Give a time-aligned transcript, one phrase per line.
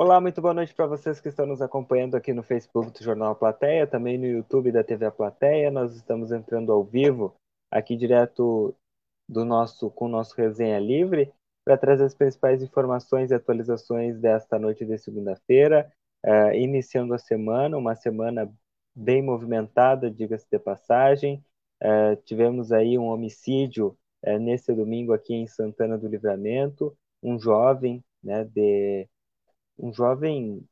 [0.00, 3.34] Olá, muito boa noite para vocês que estão nos acompanhando aqui no Facebook do Jornal
[3.34, 5.72] Plateia, também no YouTube da TV A Plateia.
[5.72, 7.34] Nós estamos entrando ao vivo
[7.68, 8.72] aqui direto
[9.28, 11.32] do nosso com o nosso resenha livre
[11.64, 15.92] para trazer as principais informações e atualizações desta noite de segunda-feira,
[16.24, 18.48] uh, iniciando a semana, uma semana
[18.94, 21.44] bem movimentada, diga-se de passagem.
[21.82, 28.00] Uh, tivemos aí um homicídio uh, nesse domingo aqui em Santana do Livramento, um jovem,
[28.22, 29.08] né, de
[29.78, 30.66] um jovem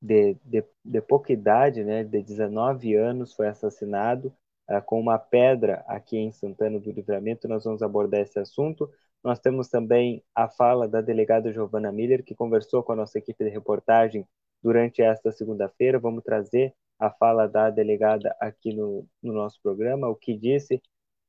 [0.00, 4.34] de, de, de pouca idade, né, de 19 anos, foi assassinado
[4.70, 7.48] uh, com uma pedra aqui em Santana do Livramento.
[7.48, 8.90] Nós vamos abordar esse assunto.
[9.22, 13.44] Nós temos também a fala da delegada Giovana Miller, que conversou com a nossa equipe
[13.44, 14.26] de reportagem
[14.62, 15.98] durante esta segunda-feira.
[15.98, 20.80] Vamos trazer a fala da delegada aqui no, no nosso programa, o que disse,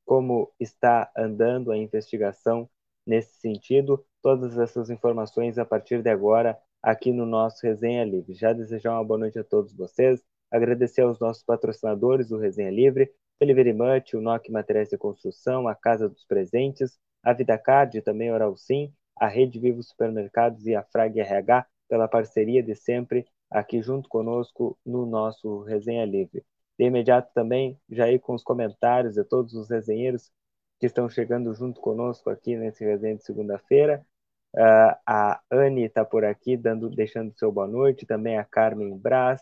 [0.04, 2.68] como está andando a investigação
[3.06, 4.04] nesse sentido.
[4.22, 8.34] Todas essas informações a partir de agora aqui no nosso Resenha Livre.
[8.34, 13.12] Já desejar uma boa noite a todos vocês, agradecer aos nossos patrocinadores do Resenha Livre,
[13.40, 18.56] Delivery Much, o NOC Materiais de Construção, a Casa dos Presentes, a VidaCard, também Oral
[18.56, 24.08] Sim, a Rede Vivo Supermercados e a Frag RH pela parceria de sempre aqui junto
[24.08, 26.44] conosco no nosso Resenha Livre.
[26.78, 30.30] De imediato também, já ir com os comentários de todos os resenheiros
[30.78, 34.06] que estão chegando junto conosco aqui nesse resenha de segunda-feira.
[34.54, 38.06] Uh, a Anne está por aqui, dando, deixando seu boa noite.
[38.06, 39.40] Também a Carmen Braz.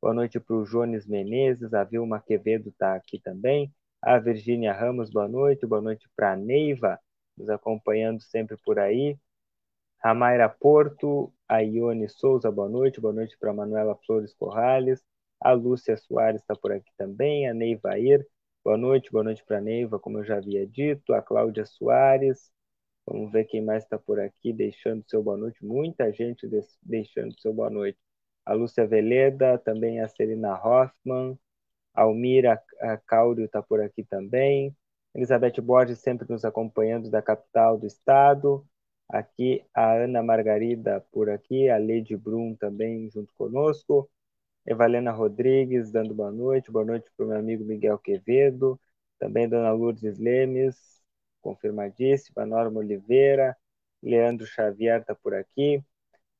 [0.00, 1.72] Boa noite para o Jones Menezes.
[1.74, 3.72] A Vilma Quevedo está aqui também.
[4.02, 5.66] A Virgínia Ramos, boa noite.
[5.66, 6.98] Boa noite para a Neiva,
[7.36, 9.18] nos acompanhando sempre por aí.
[10.02, 13.00] A Mayra Porto, a Ione Souza, boa noite.
[13.00, 15.02] Boa noite para a Manuela Flores Corrales.
[15.40, 17.48] A Lúcia Soares está por aqui também.
[17.48, 18.26] A Neiva Ir,
[18.64, 19.10] boa noite.
[19.12, 21.12] Boa noite para a Neiva, como eu já havia dito.
[21.14, 22.50] A Cláudia Soares.
[23.06, 25.64] Vamos ver quem mais está por aqui deixando seu boa noite.
[25.64, 26.48] Muita gente
[26.82, 27.98] deixando seu boa noite.
[28.44, 31.38] A Lúcia Veleda, também a Celina Hoffman,
[31.94, 34.76] a Almira a Cáurio está por aqui também.
[35.14, 38.66] Elizabeth Borges sempre nos acompanhando da capital do estado.
[39.08, 44.10] Aqui a Ana Margarida por aqui, a Lady Brum também junto conosco.
[44.66, 46.70] Evalena Rodrigues dando boa noite.
[46.72, 48.78] Boa noite para o meu amigo Miguel Quevedo.
[49.18, 50.95] Também Dona Lourdes Lemes,
[51.46, 53.56] confirmadíssima, Norma Oliveira,
[54.02, 55.80] Leandro Xavier está por aqui,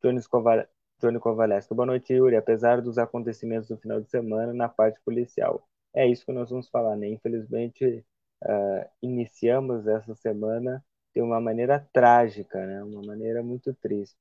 [0.02, 0.66] Johnny, Coval...
[1.00, 1.74] Johnny Kovalesco.
[1.76, 2.34] Boa noite, Yuri.
[2.36, 5.62] Apesar dos acontecimentos do final de semana na parte policial.
[5.94, 7.08] É isso que nós vamos falar, né?
[7.08, 8.04] Infelizmente,
[8.44, 10.84] uh, iniciamos essa semana
[11.14, 12.82] de uma maneira trágica, né?
[12.82, 14.16] Uma maneira muito triste.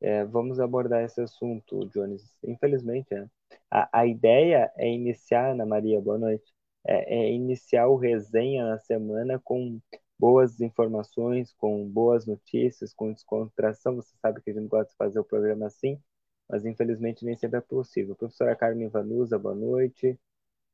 [0.00, 2.36] É, vamos abordar esse assunto, Jones.
[2.42, 3.28] Infelizmente, né?
[3.70, 6.52] a, a ideia é iniciar, Ana Maria, boa noite,
[6.86, 9.80] é, é iniciar o resenha na semana com
[10.24, 13.96] boas informações, com boas notícias, com descontração.
[13.96, 16.00] Você sabe que a gente gosta de fazer o programa assim,
[16.48, 18.16] mas infelizmente nem sempre é possível.
[18.16, 20.18] Professora Carmen Vanusa, boa noite.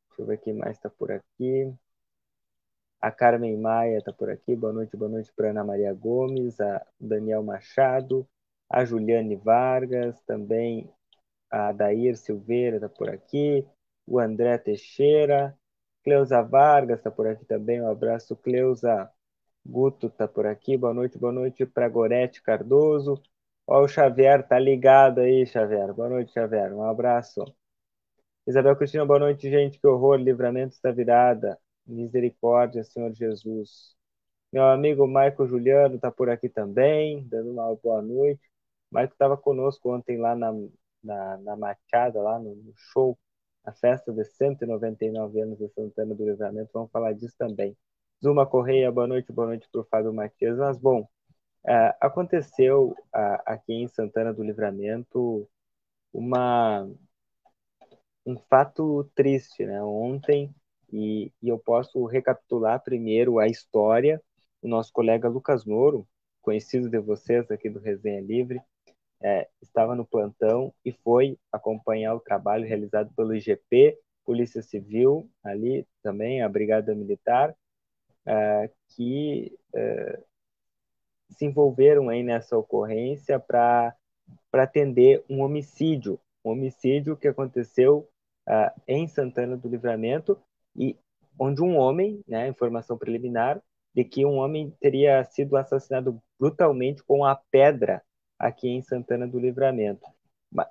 [0.08, 1.74] Deixa eu ver quem mais está por aqui.
[3.00, 4.54] A Carmen Maia está por aqui.
[4.54, 8.24] Boa noite, boa noite para Ana Maria Gomes, a Daniel Machado,
[8.68, 10.88] a Juliane Vargas, também
[11.50, 13.66] a Dair Silveira está por aqui,
[14.06, 15.58] o André Teixeira,
[16.04, 17.82] Cleusa Vargas está por aqui também.
[17.82, 19.10] Um abraço, Cleusa.
[19.64, 23.22] Guto tá por aqui, boa noite, boa noite para Gorete Cardoso.
[23.66, 25.92] Ó, o Xavier tá ligado aí, Xavier.
[25.94, 26.72] Boa noite, Xavier.
[26.74, 27.44] Um abraço.
[28.46, 29.78] Isabel Cristina, boa noite, gente.
[29.78, 31.58] Que horror, livramento está virada.
[31.86, 33.94] Misericórdia, Senhor Jesus.
[34.52, 38.42] Meu amigo Maico Juliano tá por aqui também, dando uma boa noite.
[38.90, 40.52] Maico estava conosco ontem lá na,
[41.04, 43.18] na, na Machada, lá no, no show,
[43.64, 46.70] a festa de 199 anos de Santana do Livramento.
[46.74, 47.76] Vamos falar disso também.
[48.22, 50.58] Zuma Correia, boa noite, boa noite para o Fábio Matias.
[50.58, 51.08] Mas, bom,
[51.66, 52.94] é, aconteceu
[53.46, 55.48] aqui em Santana do Livramento
[56.12, 56.86] uma,
[58.26, 59.82] um fato triste, né?
[59.82, 60.54] Ontem,
[60.92, 64.22] e, e eu posso recapitular primeiro a história.
[64.60, 66.06] O nosso colega Lucas Moro,
[66.42, 68.60] conhecido de vocês aqui do Resenha Livre,
[69.22, 75.86] é, estava no plantão e foi acompanhar o trabalho realizado pelo IGP, Polícia Civil, ali
[76.02, 77.56] também, a Brigada Militar,
[78.26, 80.24] uh, que uh,
[81.30, 83.94] se envolveram aí nessa ocorrência para
[84.52, 88.08] atender um homicídio, um homicídio que aconteceu
[88.48, 90.38] uh, em Santana do Livramento
[90.76, 90.96] e
[91.38, 93.62] onde um homem, né, informação preliminar,
[93.94, 98.02] de que um homem teria sido assassinado brutalmente com a pedra
[98.38, 100.06] aqui em Santana do Livramento.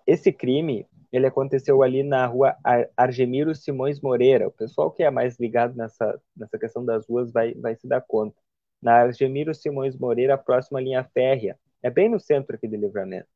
[0.06, 2.56] Esse crime ele aconteceu ali na rua
[2.96, 4.48] Argemiro Simões Moreira.
[4.48, 8.02] O pessoal que é mais ligado nessa, nessa questão das ruas vai, vai se dar
[8.02, 8.36] conta.
[8.82, 11.58] Na Argemiro Simões Moreira, próxima linha férrea.
[11.82, 13.28] É bem no centro aqui de Livramento.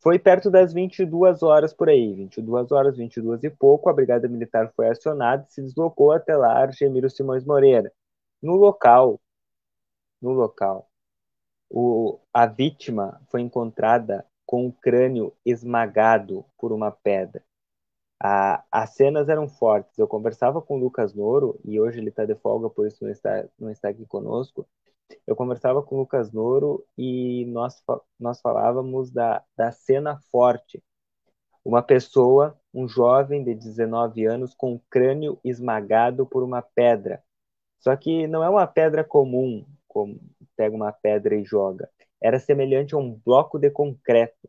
[0.00, 4.70] Foi perto das 22 horas por aí, 22 horas, 22 e pouco, a Brigada Militar
[4.76, 7.92] foi acionada e se deslocou até lá Argemiro Simões Moreira.
[8.42, 9.20] No local,
[10.20, 10.88] no local,
[11.70, 17.42] o, a vítima foi encontrada com o crânio esmagado por uma pedra.
[18.18, 19.98] As cenas eram fortes.
[19.98, 23.10] Eu conversava com o Lucas Noro, e hoje ele está de folga, por isso não
[23.10, 24.66] está, não está aqui conosco.
[25.26, 27.82] Eu conversava com o Lucas Noro e nós,
[28.18, 30.82] nós falávamos da, da cena forte.
[31.64, 37.22] Uma pessoa, um jovem de 19 anos, com o crânio esmagado por uma pedra.
[37.80, 40.18] Só que não é uma pedra comum, como
[40.56, 41.88] pega uma pedra e joga.
[42.20, 44.48] Era semelhante a um bloco de concreto.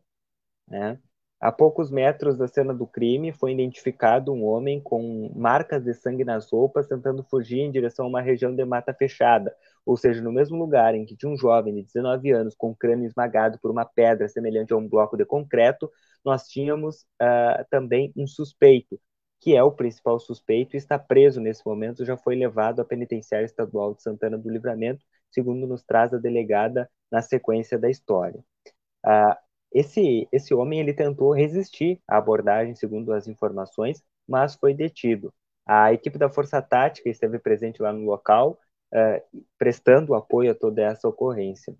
[0.68, 0.98] Né?
[1.40, 6.24] A poucos metros da cena do crime, foi identificado um homem com marcas de sangue
[6.24, 9.54] nas roupas, tentando fugir em direção a uma região de mata fechada,
[9.86, 12.76] ou seja, no mesmo lugar em que tinha um jovem de 19 anos com o
[12.76, 15.88] crânio esmagado por uma pedra semelhante a um bloco de concreto,
[16.24, 19.00] nós tínhamos uh, também um suspeito,
[19.40, 23.46] que é o principal suspeito, e está preso nesse momento, já foi levado à penitenciária
[23.46, 28.42] estadual de Santana do Livramento, segundo nos traz a delegada na sequência da história.
[29.04, 29.34] Uh,
[29.72, 35.32] esse, esse homem ele tentou resistir à abordagem, segundo as informações, mas foi detido.
[35.66, 38.58] A equipe da Força Tática esteve presente lá no local,
[38.94, 41.74] uh, prestando apoio a toda essa ocorrência.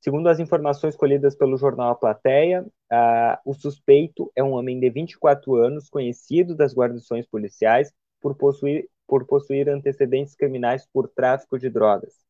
[0.00, 4.88] Segundo as informações colhidas pelo jornal A Plateia, uh, o suspeito é um homem de
[4.90, 11.68] 24 anos, conhecido das guarnições policiais por possuir, por possuir antecedentes criminais por tráfico de
[11.68, 12.29] drogas.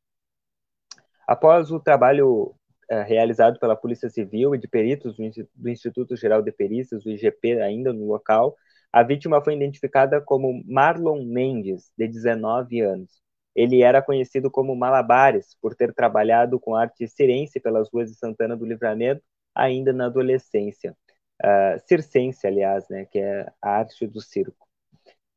[1.31, 2.57] Após o trabalho
[2.91, 5.15] é, realizado pela Polícia Civil e de peritos
[5.55, 8.57] do Instituto Geral de Perícias, o IGP, ainda no local.
[8.93, 13.23] A vítima foi identificada como Marlon Mendes, de 19 anos.
[13.55, 18.57] Ele era conhecido como Malabares, por ter trabalhado com arte cirense pelas ruas de Santana
[18.57, 19.23] do Livramento,
[19.55, 20.97] ainda na adolescência.
[21.41, 24.67] Uh, circense, aliás, né, que é a arte do circo.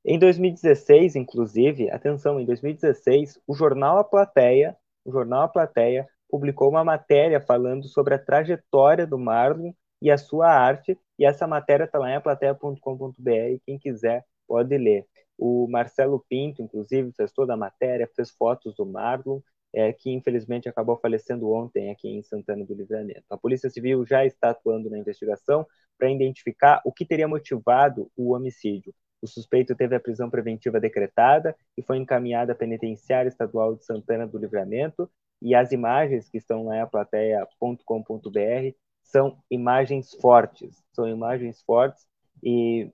[0.03, 4.75] Em 2016, inclusive, atenção, em 2016, o jornal A Plateia,
[5.05, 9.71] o jornal A Plateia publicou uma matéria falando sobre a trajetória do Marlon
[10.01, 15.05] e a sua arte, e essa matéria está lá em aplateia.com.br, quem quiser pode ler.
[15.37, 19.39] O Marcelo Pinto, inclusive, fez toda a matéria, fez fotos do Marlon,
[19.73, 23.23] é, que infelizmente acabou falecendo ontem aqui em Santana do Livramento.
[23.29, 25.65] A Polícia Civil já está atuando na investigação
[25.97, 28.93] para identificar o que teria motivado o homicídio.
[29.23, 34.27] O suspeito teve a prisão preventiva decretada e foi encaminhado à penitenciária estadual de Santana
[34.27, 35.09] do Livramento
[35.41, 42.05] e as imagens que estão lá em plateia.com.br são imagens fortes, são imagens fortes
[42.43, 42.91] e,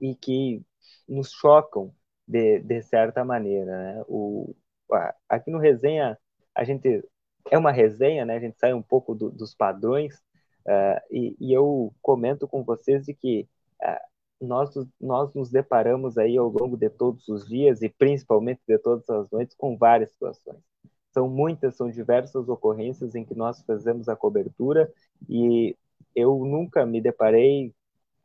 [0.00, 0.62] e que
[1.08, 1.92] nos chocam
[2.24, 3.76] de, de certa maneira.
[3.76, 4.04] Né?
[4.06, 4.54] O,
[5.28, 6.16] aqui no Resenha,
[6.54, 7.02] a gente
[7.50, 8.36] é uma resenha, né?
[8.36, 10.14] a gente sai um pouco do, dos padrões
[10.68, 13.48] uh, e, e, eu comento com vocês de que
[13.82, 18.78] uh, nós, nós nos deparamos aí ao longo de todos os dias e principalmente de
[18.78, 20.58] todas as noites com várias situações.
[21.12, 24.92] São muitas, são diversas ocorrências em que nós fazemos a cobertura
[25.28, 25.76] e
[26.14, 27.72] eu nunca me deparei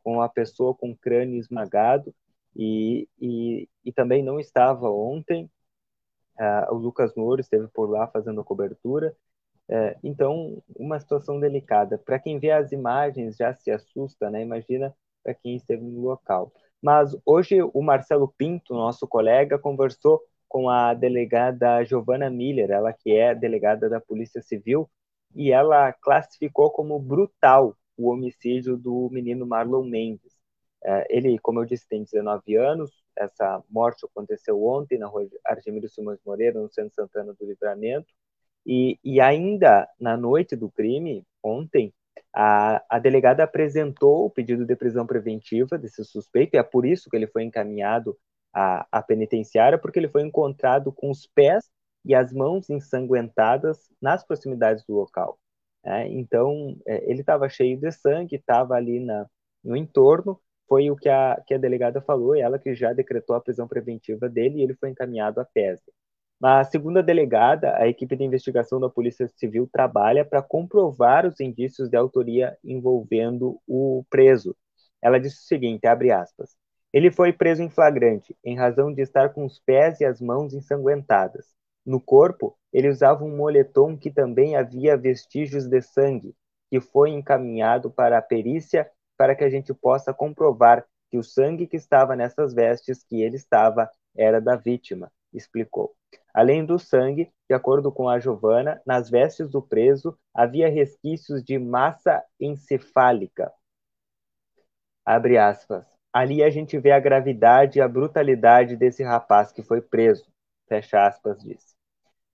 [0.02, 2.14] com uma pessoa com crânio esmagado
[2.56, 5.50] e, e, e também não estava ontem.
[6.38, 9.14] Uh, o Lucas Moro esteve por lá fazendo a cobertura.
[9.68, 11.98] Uh, então, uma situação delicada.
[11.98, 14.42] Para quem vê as imagens já se assusta, né?
[14.42, 14.94] Imagina
[15.42, 16.52] quem esteve no local.
[16.82, 23.12] Mas hoje o Marcelo Pinto, nosso colega, conversou com a delegada Giovana Miller, ela que
[23.12, 24.90] é delegada da Polícia Civil,
[25.34, 30.40] e ela classificou como brutal o homicídio do menino Marlon Mendes.
[30.82, 35.88] É, ele, como eu disse, tem 19 anos, essa morte aconteceu ontem na rua Argemiro
[35.88, 38.08] Simões Moreira, no centro Santana do Livramento,
[38.66, 41.92] e, e ainda na noite do crime, ontem,
[42.34, 47.10] a, a delegada apresentou o pedido de prisão preventiva desse suspeito, e é por isso
[47.10, 48.16] que ele foi encaminhado
[48.52, 51.70] a, a penitenciária porque ele foi encontrado com os pés
[52.04, 55.38] e as mãos ensanguentadas nas proximidades do local.
[55.84, 59.26] É, então, é, ele estava cheio de sangue, estava ali na,
[59.64, 63.40] no entorno, foi o que a, que a delegada falou, ela que já decretou a
[63.40, 65.82] prisão preventiva dele, e ele foi encaminhado à PESD.
[66.40, 71.38] Mas, segundo a delegada, a equipe de investigação da Polícia Civil trabalha para comprovar os
[71.38, 74.56] indícios de autoria envolvendo o preso.
[75.02, 76.56] Ela disse o seguinte, abre aspas,
[76.92, 80.54] ele foi preso em flagrante, em razão de estar com os pés e as mãos
[80.54, 81.46] ensanguentadas.
[81.84, 86.34] No corpo, ele usava um moletom que também havia vestígios de sangue,
[86.70, 91.66] que foi encaminhado para a perícia para que a gente possa comprovar que o sangue
[91.66, 95.94] que estava nessas vestes que ele estava era da vítima, explicou.
[96.34, 101.58] Além do sangue, de acordo com a Giovana, nas vestes do preso havia resquícios de
[101.58, 103.52] massa encefálica,
[105.04, 105.84] Abre aspas.
[106.12, 110.24] Ali a gente vê a gravidade e a brutalidade desse rapaz que foi preso.
[110.68, 111.74] Fecha aspas, disse.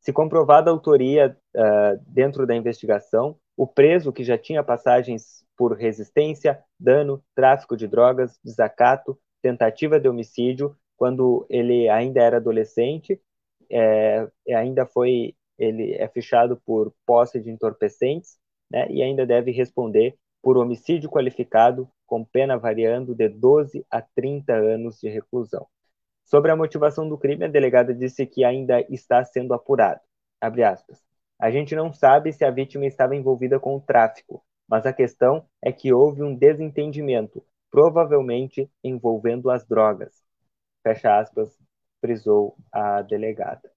[0.00, 5.74] Se comprovada a autoria uh, dentro da investigação, o preso, que já tinha passagens por
[5.74, 13.18] resistência, dano, tráfico de drogas, desacato, tentativa de homicídio, quando ele ainda era adolescente,
[13.70, 18.38] é, ainda foi ele é fichado por posse de entorpecentes,
[18.70, 24.52] né, e ainda deve responder por homicídio qualificado com pena variando de 12 a 30
[24.52, 25.66] anos de reclusão.
[26.24, 30.00] Sobre a motivação do crime, a delegada disse que ainda está sendo apurado.
[31.38, 35.46] A gente não sabe se a vítima estava envolvida com o tráfico, mas a questão
[35.62, 40.22] é que houve um desentendimento, provavelmente envolvendo as drogas.
[40.82, 41.56] Fecha aspas,
[42.06, 43.68] frisou a delegada.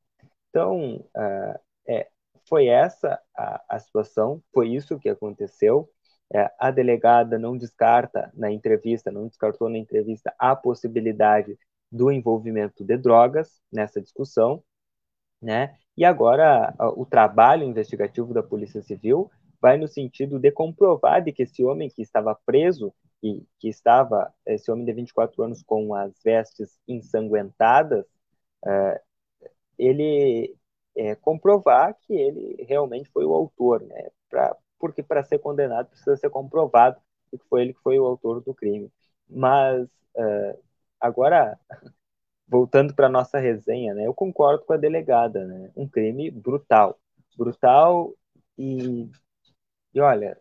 [0.49, 2.07] Então, uh, é,
[2.47, 5.89] foi essa a, a, situação, foi isso que aconteceu.
[6.31, 11.57] É, a delegada não descarta na entrevista, não descartou na entrevista a possibilidade
[11.91, 14.63] do envolvimento de drogas nessa discussão,
[15.41, 15.75] né?
[15.97, 21.43] E agora o trabalho investigativo da Polícia Civil vai no sentido de comprovar de que
[21.43, 22.93] esse homem que estava preso
[23.23, 28.05] e que estava, esse homem de 24 anos com as vestes ensanguentadas,
[29.77, 30.55] ele
[30.95, 34.09] é, comprovar que ele realmente foi o autor, né?
[34.29, 36.99] Pra, porque para ser condenado precisa ser comprovado
[37.31, 38.91] que foi ele que foi o autor do crime.
[39.29, 39.87] Mas
[40.17, 40.57] é,
[40.99, 41.57] agora
[42.47, 44.07] voltando para nossa resenha, né?
[44.07, 45.71] Eu concordo com a delegada, né?
[45.75, 46.99] Um crime brutal,
[47.37, 48.13] brutal
[48.57, 49.09] e
[49.93, 50.37] e olha,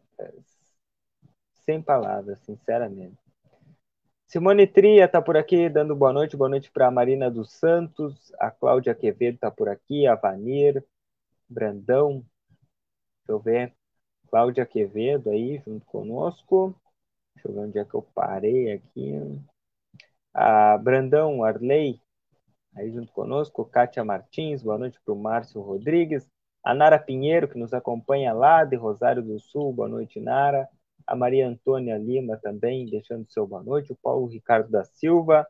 [1.64, 3.27] sem palavras, sinceramente.
[4.28, 6.36] Simone Tria está por aqui, dando boa noite.
[6.36, 8.30] Boa noite para a Marina dos Santos.
[8.38, 10.06] A Cláudia Quevedo está por aqui.
[10.06, 10.84] A Vanir,
[11.48, 12.22] Brandão.
[13.20, 13.74] Deixa eu ver.
[14.30, 16.78] Cláudia Quevedo aí, junto conosco.
[17.34, 19.14] Deixa eu ver onde é que eu parei aqui.
[20.34, 21.98] A Brandão Arley,
[22.76, 23.64] aí junto conosco.
[23.64, 26.28] Kátia Martins, boa noite para o Márcio Rodrigues.
[26.62, 30.68] A Nara Pinheiro, que nos acompanha lá de Rosário do Sul, boa noite, Nara.
[31.06, 33.92] A Maria Antônia Lima também, deixando seu boa noite.
[33.92, 35.46] O Paulo Ricardo da Silva.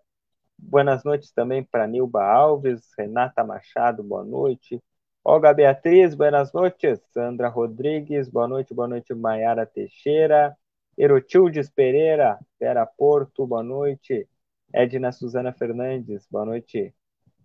[0.58, 4.82] Boas noites também para Nilba Alves, Renata Machado, boa noite.
[5.24, 7.00] Olga Beatriz, boas noites.
[7.12, 9.14] Sandra Rodrigues, boa noite, boa noite.
[9.14, 10.56] Maiara Teixeira.
[10.98, 14.28] Erotildes Pereira, Vera Porto, boa noite.
[14.72, 16.92] Edna Suzana Fernandes, boa noite.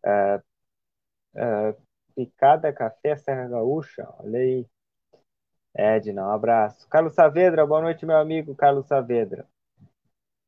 [0.03, 0.41] Uh,
[1.35, 1.81] uh,
[2.15, 4.67] Picada Café Serra Gaúcha, olha aí.
[5.75, 6.87] Edna, um abraço.
[6.87, 9.47] Carlos Saavedra, boa noite, meu amigo Carlos Saavedra.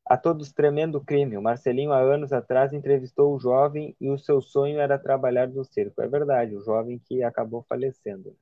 [0.04, 1.36] A todos tremendo crime.
[1.36, 5.64] O Marcelinho, há anos atrás, entrevistou o jovem e o seu sonho era trabalhar no
[5.64, 6.00] circo.
[6.00, 8.36] É verdade, o jovem que acabou falecendo.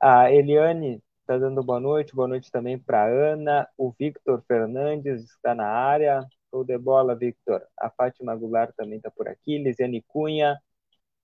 [0.00, 2.16] A Eliane está dando boa noite.
[2.16, 3.68] Boa noite também para Ana.
[3.78, 6.26] O Victor Fernandes está na área.
[6.50, 7.62] Show de bola, Victor.
[7.78, 9.56] A Fátima Goulart também está por aqui.
[9.58, 10.60] Lisiane Cunha.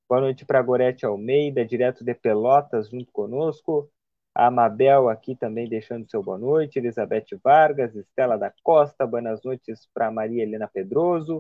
[0.09, 3.91] Boa noite para Gorete Almeida, direto de Pelotas, junto conosco.
[4.37, 6.79] A Amabel aqui também deixando seu boa noite.
[6.79, 11.39] Elizabeth Vargas, Estela da Costa, boas noites para Maria Helena Pedroso.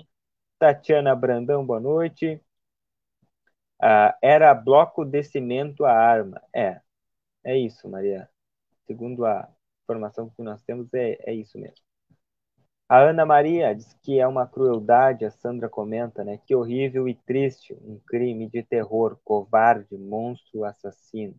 [0.58, 2.40] Tatiana Brandão, boa noite.
[3.78, 6.40] Ah, era bloco de cimento a arma.
[6.54, 6.80] É,
[7.44, 8.30] é isso, Maria.
[8.86, 9.46] Segundo a
[9.84, 11.76] informação que nós temos, é, é isso mesmo.
[12.88, 16.38] A Ana Maria diz que é uma crueldade, a Sandra comenta, né?
[16.46, 21.38] Que horrível e triste, um crime de terror, covarde, monstro, assassino.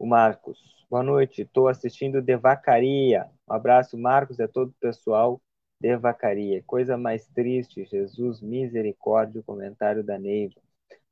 [0.00, 3.28] O Marcos, boa noite, estou assistindo Devacaria.
[3.46, 5.42] Um abraço, Marcos, e a todo o pessoal
[5.78, 6.62] Devacaria.
[6.66, 10.58] Coisa mais triste, Jesus, misericórdia, o comentário da Neiva.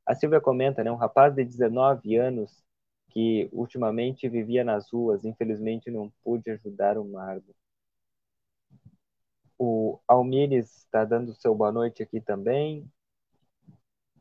[0.06, 0.90] A Silvia comenta, né?
[0.90, 2.64] Um rapaz de 19 anos
[3.10, 7.54] que ultimamente vivia nas ruas, infelizmente não pude ajudar o Margo.
[9.58, 12.90] O Almires está dando seu boa noite aqui também.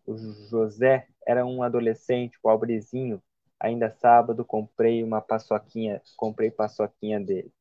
[0.06, 3.24] O José era um adolescente, pobrezinho.
[3.60, 7.52] Ainda sábado comprei uma paçoquinha, comprei paçoquinha dele.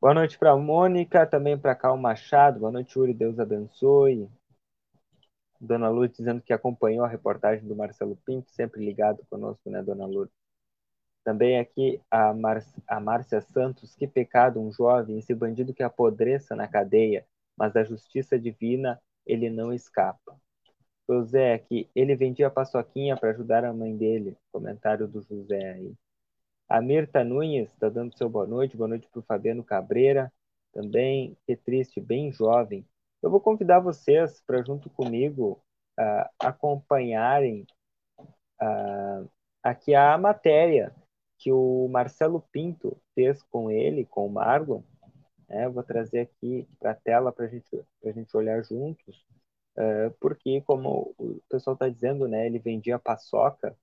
[0.00, 2.60] Boa noite para Mônica, também para Cal Machado.
[2.60, 4.28] Boa noite, Uri, Deus abençoe.
[5.60, 10.06] Dona Lourdes dizendo que acompanhou a reportagem do Marcelo Pinto, sempre ligado conosco, né, Dona
[10.06, 10.34] Lourdes?
[11.24, 16.56] Também aqui a, Mar a Márcia Santos, que pecado um jovem, esse bandido que apodreça
[16.56, 17.24] na cadeia,
[17.56, 20.36] mas da justiça divina ele não escapa.
[21.08, 24.36] José aqui, ele vendia paçoquinha para ajudar a mãe dele.
[24.50, 25.94] Comentário do José aí.
[26.68, 30.32] A Mirta Nunes está dando seu boa noite, boa noite para o Fabiano Cabreira,
[30.72, 32.86] também, que triste, bem jovem.
[33.22, 35.62] Eu vou convidar vocês para, junto comigo,
[36.00, 37.66] uh, acompanharem
[38.18, 39.30] uh,
[39.62, 40.94] aqui a matéria
[41.38, 44.82] que o Marcelo Pinto fez com ele, com o Marlon.
[45.48, 45.68] Né?
[45.68, 49.26] Vou trazer aqui para a tela para gente, a gente olhar juntos,
[49.76, 53.76] uh, porque, como o pessoal está dizendo, né, ele vendia paçoca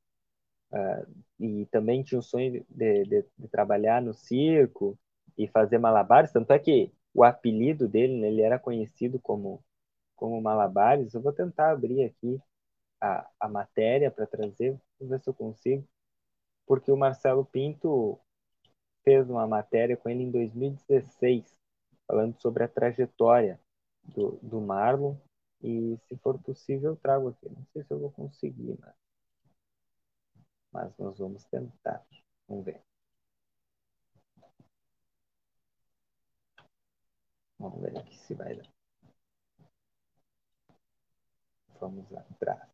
[0.72, 4.98] uh, e também tinha o sonho de, de, de, trabalhar no circo
[5.38, 6.32] e fazer malabares.
[6.32, 9.64] Tanto é que o apelido dele, né, ele era conhecido como,
[10.16, 11.14] como Malabares.
[11.14, 12.40] Eu vou tentar abrir aqui
[13.02, 15.88] a, a matéria para trazer, ver se eu consigo,
[16.66, 18.20] porque o Marcelo Pinto
[19.04, 21.58] fez uma matéria com ele em 2016,
[22.08, 23.60] falando sobre a trajetória
[24.04, 25.16] do, do Marlon,
[25.64, 27.48] e se for possível eu trago aqui.
[27.50, 28.96] Não sei se eu vou conseguir, mas,
[30.72, 32.04] mas nós vamos tentar.
[32.48, 32.82] Vamos ver.
[37.60, 38.68] Vamos ver aqui se vai dar.
[41.80, 42.70] Vamos atrás.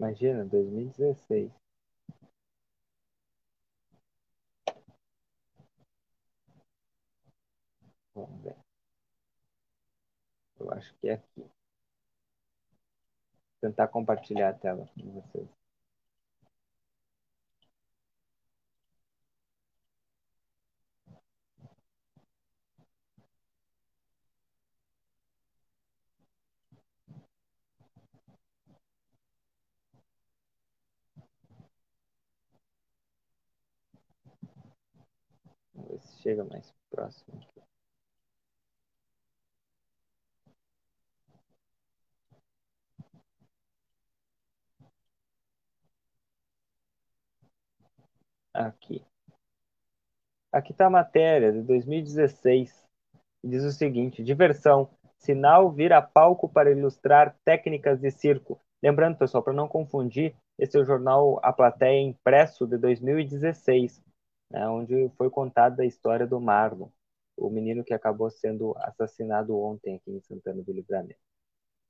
[0.00, 1.52] Imagina, 2016.
[8.18, 8.56] Vamos ver.
[10.58, 11.40] Eu acho que é aqui.
[11.40, 11.50] Vou
[13.60, 15.48] tentar compartilhar a tela com vocês.
[35.72, 37.38] Vamos ver se chega mais próximo.
[37.40, 37.77] Aqui.
[50.52, 52.86] Aqui está a matéria de 2016.
[53.44, 54.90] Diz o seguinte: diversão.
[55.18, 58.60] Sinal vira palco para ilustrar técnicas de circo.
[58.82, 64.00] Lembrando, pessoal, para não confundir, esse é o jornal A Plateia Impresso de 2016
[64.50, 66.88] né, onde foi contada a história do Marlon,
[67.36, 71.20] o menino que acabou sendo assassinado ontem aqui em Santana do Livramento.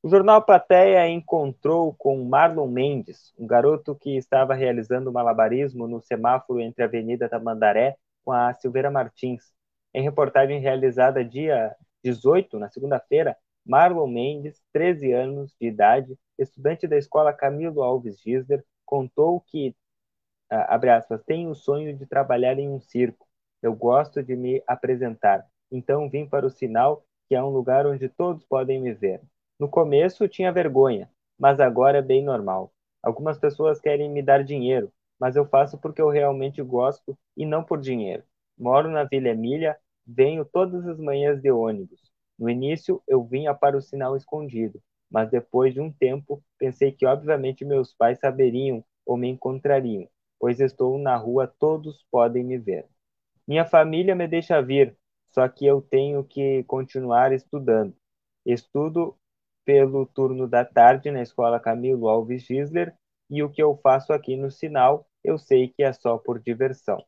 [0.03, 6.61] O jornal Plateia encontrou com Marlon Mendes, um garoto que estava realizando malabarismo no semáforo
[6.61, 9.53] entre a Avenida Tamandaré com a Silveira Martins.
[9.93, 16.97] Em reportagem realizada dia 18, na segunda-feira, Marlon Mendes, 13 anos de idade, estudante da
[16.97, 19.75] escola Camilo Alves Gisler, contou que
[20.51, 23.27] ah, abre aspas, tenho o sonho de trabalhar em um circo.
[23.61, 25.45] Eu gosto de me apresentar.
[25.73, 29.21] Então vim para o sinal, que é um lugar onde todos podem me ver.
[29.59, 32.73] No começo tinha vergonha, mas agora é bem normal.
[33.03, 37.63] Algumas pessoas querem me dar dinheiro, mas eu faço porque eu realmente gosto e não
[37.63, 38.23] por dinheiro.
[38.59, 42.11] Moro na Vila Emília, venho todas as manhãs de ônibus.
[42.39, 47.07] No início eu vinha para o sinal escondido, mas depois de um tempo pensei que
[47.07, 50.09] obviamente meus pais saberiam ou me encontrariam
[50.41, 52.87] pois estou na rua, todos podem me ver.
[53.47, 54.97] Minha família me deixa vir,
[55.31, 57.95] só que eu tenho que continuar estudando.
[58.47, 59.19] Estudo
[59.69, 62.95] pelo turno da tarde na escola Camilo Alves Gisler
[63.29, 67.05] e o que eu faço aqui no sinal eu sei que é só por diversão.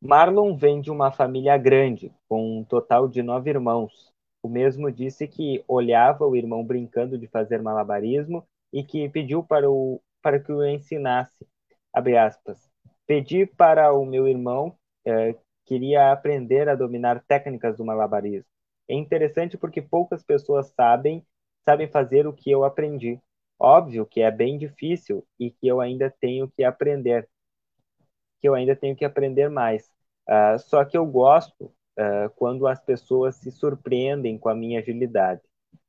[0.00, 4.12] Marlon vem de uma família grande, com um total de nove irmãos.
[4.40, 9.68] O mesmo disse que olhava o irmão brincando de fazer malabarismo e que pediu para
[9.68, 11.44] o para que o ensinasse.
[11.92, 12.70] Abre aspas.
[13.04, 18.51] Pedi para o meu irmão, eh, queria aprender a dominar técnicas do malabarismo.
[18.88, 21.26] É interessante porque poucas pessoas sabem,
[21.64, 23.20] sabem fazer o que eu aprendi.
[23.58, 27.28] Óbvio que é bem difícil e que eu ainda tenho que aprender,
[28.40, 29.90] que eu ainda tenho que aprender mais.
[30.28, 35.40] Uh, só que eu gosto uh, quando as pessoas se surpreendem com a minha agilidade.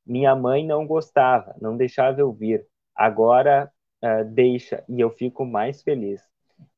[0.06, 2.66] Minha mãe não gostava, não deixava eu vir.
[2.94, 3.70] Agora
[4.02, 6.22] uh, deixa e eu fico mais feliz.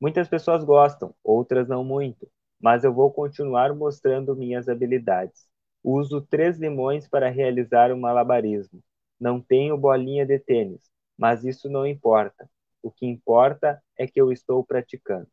[0.00, 2.29] Muitas pessoas gostam, outras não muito,
[2.61, 5.45] mas eu vou continuar mostrando minhas habilidades.
[5.87, 8.83] Uso três limões para realizar um malabarismo.
[9.18, 10.83] Não tenho bolinha de tênis,
[11.18, 12.51] mas isso não importa.
[12.83, 15.29] O que importa é que eu estou praticando.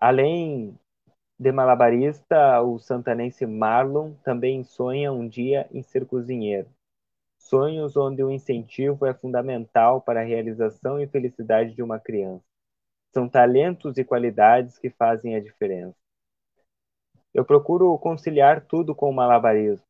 [0.00, 0.76] Além
[1.38, 6.68] de malabarista, o santanense Marlon também sonha um dia em ser cozinheiro
[7.38, 12.44] sonhos onde o incentivo é fundamental para a realização e felicidade de uma criança.
[13.14, 15.97] São talentos e qualidades que fazem a diferença.
[17.38, 19.86] Eu procuro conciliar tudo com o malabarismo.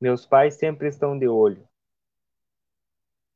[0.00, 1.68] Meus pais sempre estão de olho.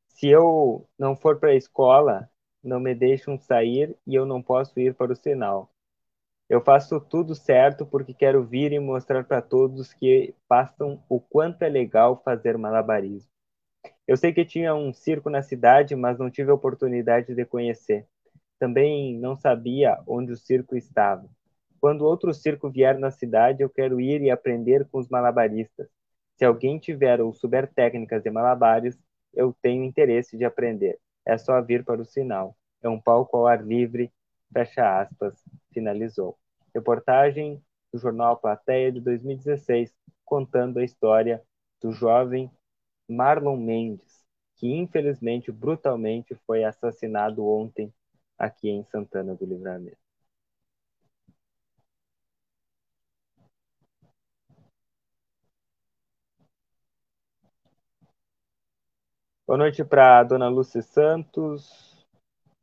[0.07, 2.27] Se eu não for para a escola,
[2.63, 5.69] não me deixam sair e eu não posso ir para o sinal.
[6.49, 11.61] Eu faço tudo certo porque quero vir e mostrar para todos que passam o quanto
[11.61, 13.29] é legal fazer malabarismo.
[14.07, 18.07] Eu sei que tinha um circo na cidade, mas não tive a oportunidade de conhecer.
[18.57, 21.29] Também não sabia onde o circo estava.
[21.83, 25.89] Quando outro circo vier na cidade, eu quero ir e aprender com os malabaristas.
[26.37, 28.97] Se alguém tiver ou souber técnicas de malabares,
[29.33, 30.97] eu tenho interesse de aprender.
[31.25, 32.55] É só vir para o sinal.
[32.81, 34.09] É um palco ao ar livre,
[34.53, 35.35] fecha aspas,
[35.73, 36.37] finalizou.
[36.73, 39.93] Reportagem do jornal Plateia de 2016,
[40.23, 41.43] contando a história
[41.81, 42.49] do jovem
[43.09, 44.23] Marlon Mendes,
[44.55, 47.93] que infelizmente brutalmente foi assassinado ontem
[48.39, 50.02] aqui em Santana do Livramento.
[59.45, 62.07] Boa noite para dona Lúcia Santos,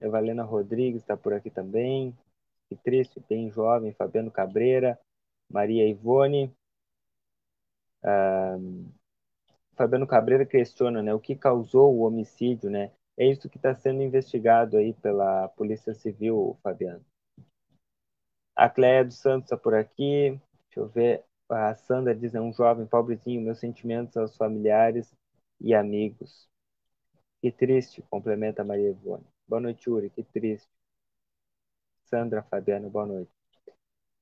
[0.00, 2.16] Evalena Rodrigues está por aqui também,
[2.70, 4.98] que triste, bem jovem, Fabiano Cabreira,
[5.52, 6.50] Maria Ivone.
[9.76, 12.90] Fabiano Cabreira questiona né, o que causou o homicídio, né?
[13.14, 17.04] É isso que está sendo investigado aí pela Polícia Civil, Fabiano.
[18.56, 20.40] A Cléia dos Santos está por aqui.
[20.68, 21.24] Deixa eu ver.
[21.46, 25.14] A Sandra diz, é um jovem pobrezinho, meus sentimentos aos familiares
[25.60, 26.49] e amigos.
[27.40, 29.24] Que triste, complementa Maria Ivone.
[29.48, 30.68] Boa noite, Uri, que triste.
[32.04, 33.30] Sandra Fabiano, boa noite.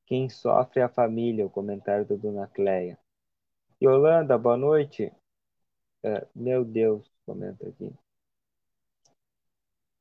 [0.07, 2.97] Quem sofre é a família, o comentário da Dona Cleia.
[3.83, 5.13] Yolanda, boa noite.
[6.05, 7.93] Uh, meu Deus, comenta aqui.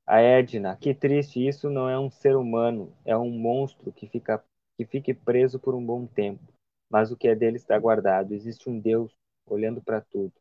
[0.06, 4.44] A Edna, que triste, isso não é um ser humano, é um monstro que fica
[4.78, 6.54] que fique preso por um bom tempo.
[6.88, 8.32] Mas o que é dele está guardado.
[8.34, 9.12] Existe um Deus
[9.44, 10.32] olhando para tudo.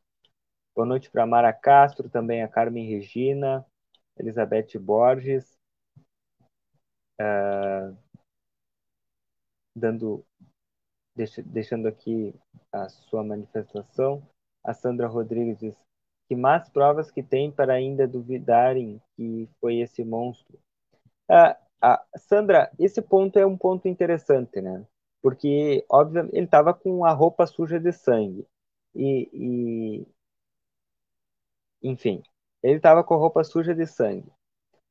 [0.76, 3.64] Boa noite para Mara Castro, também a Carmen Regina,
[4.18, 5.56] Elizabeth Borges,
[7.18, 7.96] uh,
[9.74, 10.22] dando,
[11.16, 12.38] deixa, deixando aqui
[12.70, 14.22] a sua manifestação.
[14.62, 15.74] A Sandra Rodrigues diz
[16.28, 20.58] que mais provas que tem para ainda duvidarem que foi esse monstro.
[21.26, 24.86] Uh, uh, Sandra, esse ponto é um ponto interessante, né?
[25.22, 28.46] Porque, obviamente, ele estava com a roupa suja de sangue.
[28.94, 30.15] E, e,
[31.82, 32.22] enfim,
[32.62, 34.30] ele estava com a roupa suja de sangue.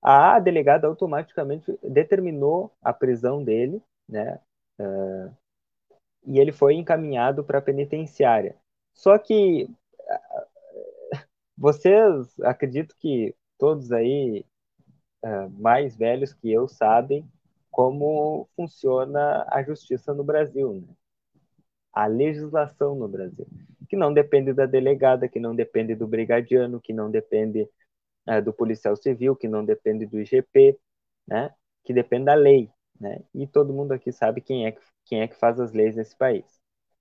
[0.02, 4.40] A delegada automaticamente determinou a prisão dele, né?
[4.80, 5.36] Uh,
[6.26, 8.56] e ele foi encaminhado para a penitenciária.
[8.94, 11.18] Só que uh,
[11.58, 14.46] vocês, acredito que todos aí
[15.24, 17.28] uh, mais velhos que eu sabem
[17.72, 20.96] como funciona a justiça no Brasil, né?
[21.94, 23.48] a legislação no Brasil
[23.96, 27.70] que não depende da delegada, que não depende do brigadiano, que não depende
[28.28, 30.78] é, do policial civil, que não depende do IGP,
[31.26, 31.56] né?
[31.86, 33.24] Que depende da lei, né?
[33.34, 36.16] E todo mundo aqui sabe quem é que, quem é que faz as leis nesse
[36.18, 36.46] país.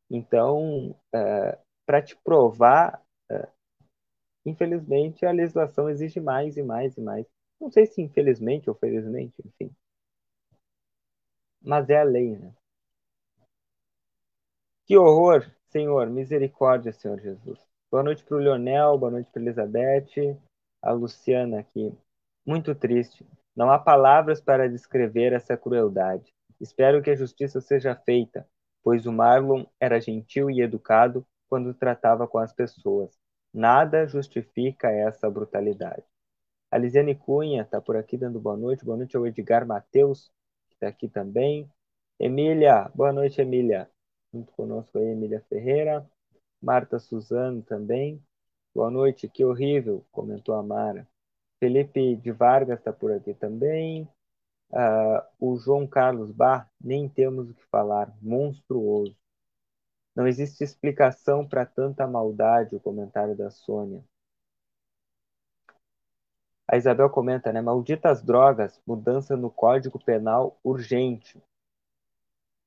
[0.08, 3.48] Então, é, para te provar, é,
[4.46, 7.26] infelizmente, a legislação exige mais e mais e mais.
[7.60, 9.74] Não sei se infelizmente ou felizmente, enfim.
[11.60, 12.54] Mas é a lei, né?
[14.86, 17.58] Que horror Senhor, misericórdia, Senhor Jesus.
[17.90, 20.38] Boa noite para o Leonel, boa noite para Elizabeth,
[20.80, 21.92] a Luciana aqui.
[22.46, 23.26] Muito triste.
[23.56, 26.32] Não há palavras para descrever essa crueldade.
[26.60, 28.46] Espero que a justiça seja feita,
[28.84, 33.18] pois o Marlon era gentil e educado quando tratava com as pessoas.
[33.52, 36.04] Nada justifica essa brutalidade.
[36.70, 38.84] A Lisiane Cunha está por aqui dando boa noite.
[38.84, 40.30] Boa noite ao Edgar Matheus,
[40.68, 41.68] que está aqui também.
[42.20, 43.90] Emília, boa noite, Emília
[44.34, 46.04] junto conosco aí, Emília Ferreira,
[46.60, 48.20] Marta Suzano também.
[48.74, 51.06] Boa noite, que horrível, comentou a Mara.
[51.60, 54.08] Felipe de Vargas está por aqui também.
[54.70, 59.16] Uh, o João Carlos Bar, nem temos o que falar, monstruoso.
[60.16, 64.02] Não existe explicação para tanta maldade, o comentário da Sônia.
[66.66, 67.60] A Isabel comenta, né?
[67.60, 71.40] Malditas drogas, mudança no Código Penal urgente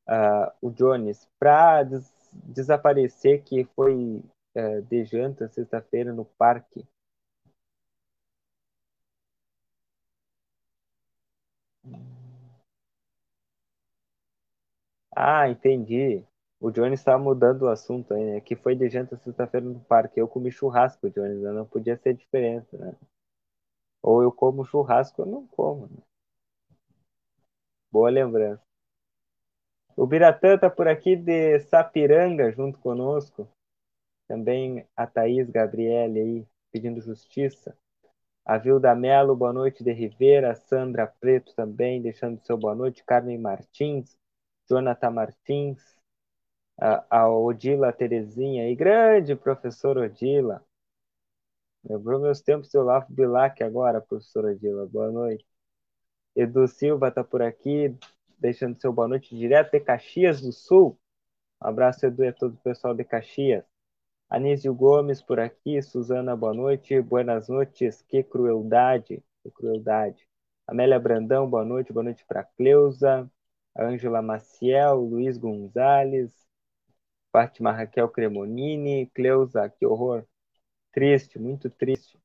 [0.08, 4.24] uh, o Jones para des desaparecer que foi
[4.56, 6.86] uh, de janta sexta-feira no parque.
[15.16, 16.24] Ah, entendi.
[16.62, 18.40] O Jones estava mudando o assunto aí, né?
[18.42, 20.20] Que foi de janta sexta-feira no parque.
[20.20, 21.52] Eu comi churrasco, Jones, né?
[21.52, 22.96] não podia ser diferente, né?
[24.02, 26.02] Ou eu como churrasco ou não como, né?
[27.92, 28.67] Boa lembrança.
[29.98, 33.50] O Biratã está por aqui de Sapiranga, junto conosco.
[34.28, 37.76] Também a Thaís Gabriele aí, pedindo justiça.
[38.46, 40.54] A Vilda Melo, boa noite de Rivera.
[40.54, 43.04] Sandra Preto também, deixando seu boa noite.
[43.04, 44.16] Carmen Martins.
[44.70, 45.80] Jonathan Martins,
[46.78, 50.64] a, Odila Terezinha, e grande professor Odila.
[51.84, 54.86] Lembrou meus tempos do Olavo Bilac agora, professor Odila.
[54.86, 55.44] Boa noite.
[56.36, 57.98] Edu Silva está por aqui,
[58.38, 61.00] deixando seu boa noite direto de Caxias do Sul.
[61.62, 63.66] Um abraço, Edu, e a todo o pessoal de Caxias.
[64.30, 70.28] Anísio Gomes por aqui, Suzana, boa noite, buenas noites, que crueldade, que crueldade.
[70.68, 73.30] Amélia Brandão, boa noite, boa noite para Cleusa,
[73.78, 76.32] Ângela Maciel, Luiz Gonzalez,
[77.32, 80.26] Fátima Raquel Cremonini, Cleusa, que horror,
[80.92, 82.20] triste, muito triste.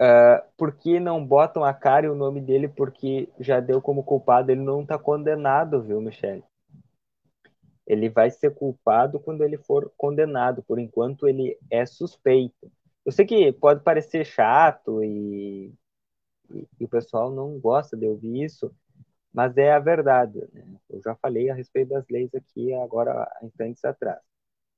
[0.00, 4.04] Uh, por que não botam a cara e o nome dele porque já deu como
[4.04, 4.52] culpado?
[4.52, 6.44] Ele não está condenado, viu, Michele?
[7.86, 10.62] Ele vai ser culpado quando ele for condenado.
[10.62, 12.70] Por enquanto, ele é suspeito.
[13.04, 15.72] Eu sei que pode parecer chato e,
[16.50, 18.70] e, e o pessoal não gosta de ouvir isso,
[19.32, 20.38] mas é a verdade.
[20.52, 20.64] Né?
[20.90, 24.20] Eu já falei a respeito das leis aqui agora há instantes atrás.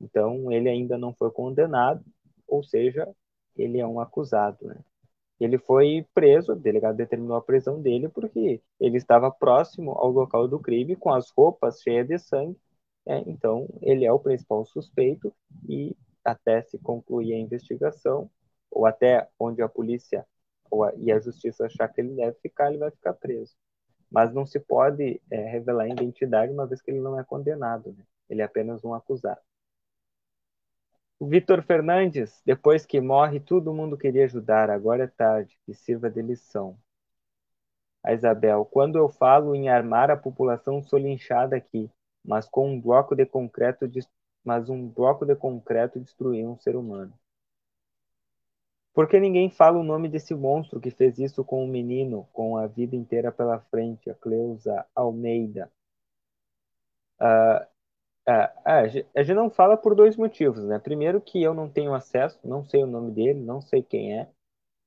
[0.00, 2.04] Então, ele ainda não foi condenado,
[2.46, 3.09] ou seja,
[3.56, 4.66] ele é um acusado.
[4.66, 4.76] Né?
[5.40, 10.46] Ele foi preso, o delegado determinou a prisão dele porque ele estava próximo ao local
[10.46, 12.59] do crime com as roupas cheias de sangue.
[13.07, 13.24] Né?
[13.26, 15.35] Então, ele é o principal suspeito
[15.68, 18.31] e até se concluir a investigação,
[18.70, 20.26] ou até onde a polícia
[20.72, 23.55] a, e a justiça achar que ele deve ficar, ele vai ficar preso.
[24.11, 27.92] Mas não se pode é, revelar a identidade uma vez que ele não é condenado.
[27.96, 28.05] Né?
[28.29, 29.40] Ele é apenas um acusado.
[31.20, 36.09] O Vitor Fernandes, depois que morre, todo mundo queria ajudar, agora é tarde, que sirva
[36.09, 36.78] de lição.
[38.02, 41.90] A Isabel, quando eu falo em armar a população, sou linchada aqui,
[42.24, 43.87] mas com um bloco de concreto,
[44.42, 47.12] mas um bloco de concreto destruiu um ser humano.
[48.94, 52.26] Por que ninguém fala o nome desse monstro que fez isso com o um menino,
[52.33, 55.70] com a vida inteira pela frente, a Cleusa Almeida?
[57.20, 57.68] Uh,
[58.28, 58.33] é,
[58.66, 60.78] é, a gente não fala por dois motivos, né?
[60.78, 64.24] Primeiro que eu não tenho acesso, não sei o nome dele, não sei quem é,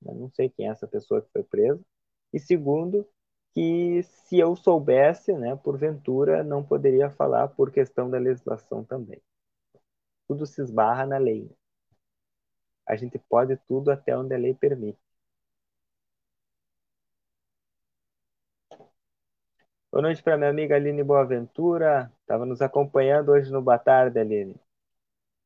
[0.02, 0.14] né?
[0.14, 1.82] não sei quem é essa pessoa que foi presa.
[2.34, 3.08] E segundo,
[3.54, 9.22] que se eu soubesse, né, porventura, não poderia falar por questão da legislação também.
[10.28, 11.50] Tudo se esbarra na lei.
[12.88, 15.03] A gente pode tudo até onde a lei permite.
[19.94, 22.12] Boa noite para minha amiga Aline Boaventura.
[22.22, 24.60] Estava nos acompanhando hoje no Boa Tarde, Aline.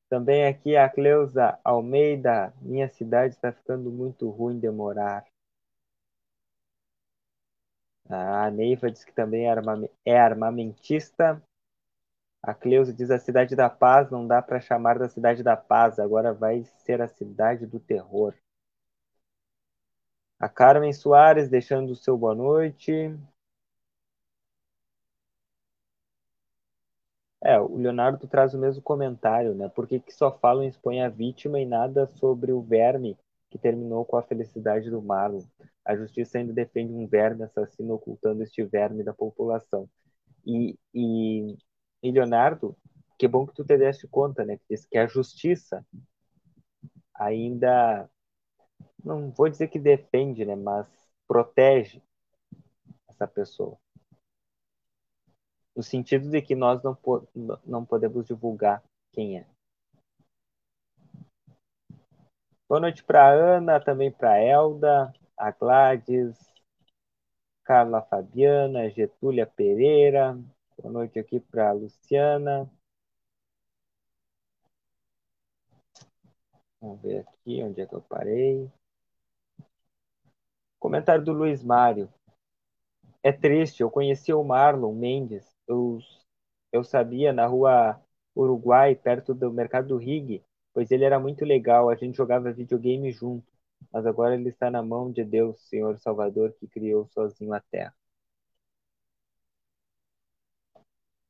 [0.08, 2.54] Também aqui a Cleusa Almeida.
[2.62, 5.26] Minha cidade está ficando muito ruim de morar.
[8.10, 9.48] A Neiva diz que também
[10.06, 11.44] é armamentista.
[12.42, 16.00] A Cleusa diz a cidade da paz não dá para chamar da cidade da paz,
[16.00, 18.34] agora vai ser a cidade do terror.
[20.40, 23.14] A Carmen Soares deixando o seu boa noite.
[27.48, 29.70] É, o Leonardo traz o mesmo comentário, né?
[29.70, 33.18] Por que, que só falam em expõe a vítima e nada sobre o verme
[33.50, 35.44] que terminou com a felicidade do Marlon?
[35.86, 39.90] A justiça ainda defende um verme assassino ocultando este verme da população.
[40.46, 41.56] E, e,
[42.04, 42.76] e Leonardo,
[43.18, 44.60] que bom que tu te deste conta, né?
[44.68, 45.86] Que que a justiça
[47.16, 48.10] ainda,
[49.02, 50.58] não vou dizer que defende, né?
[50.58, 50.86] Mas
[51.26, 52.02] protege
[53.08, 53.78] essa pessoa
[55.78, 56.98] no sentido de que nós não,
[57.64, 59.46] não podemos divulgar quem é.
[62.68, 66.36] Boa noite para Ana, também para Elda, a Gladys,
[67.64, 70.36] Carla Fabiana, Getúlia Pereira.
[70.80, 72.68] Boa noite aqui para Luciana.
[76.82, 78.68] Vamos ver aqui onde é que eu parei.
[80.80, 82.12] Comentário do Luiz Mário.
[83.22, 86.00] É triste, eu conheci o Marlon Mendes eu,
[86.72, 88.00] eu sabia na rua
[88.36, 93.12] Uruguai, perto do Mercado do Rig, pois ele era muito legal, a gente jogava videogame
[93.12, 93.46] junto.
[93.92, 97.94] Mas agora ele está na mão de Deus, Senhor Salvador, que criou sozinho a terra.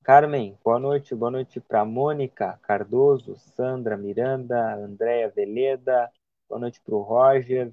[0.04, 1.14] Carmen, boa noite.
[1.14, 6.10] Boa noite para Mônica Cardoso, Sandra Miranda, Andréia Veleda.
[6.50, 7.72] Boa noite para o Roger.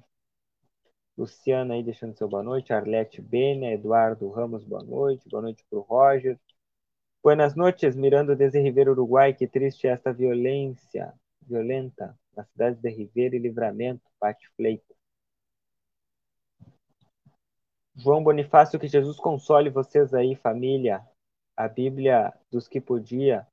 [1.17, 2.71] Luciana aí deixando seu boa noite.
[2.73, 5.27] Arlete Benia, Eduardo Ramos, boa noite.
[5.29, 6.39] Boa noite para o Roger.
[7.25, 9.33] Buenas noches, mirando desde Ribeira, Uruguai.
[9.33, 11.11] Que triste esta violência
[11.41, 14.93] violenta nas cidades de Ribeira e Livramento, Pati Fleita.
[17.95, 21.03] João Bonifácio, que Jesus console vocês aí, família.
[21.57, 23.47] A Bíblia dos que podia,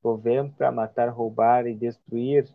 [0.00, 2.48] Povem para matar, roubar e destruir.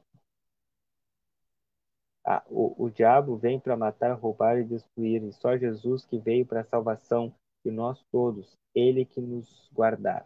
[2.25, 6.45] Ah, o, o diabo vem para matar, roubar e destruir, e só Jesus que veio
[6.45, 10.25] para a salvação de nós todos, ele que nos guardar.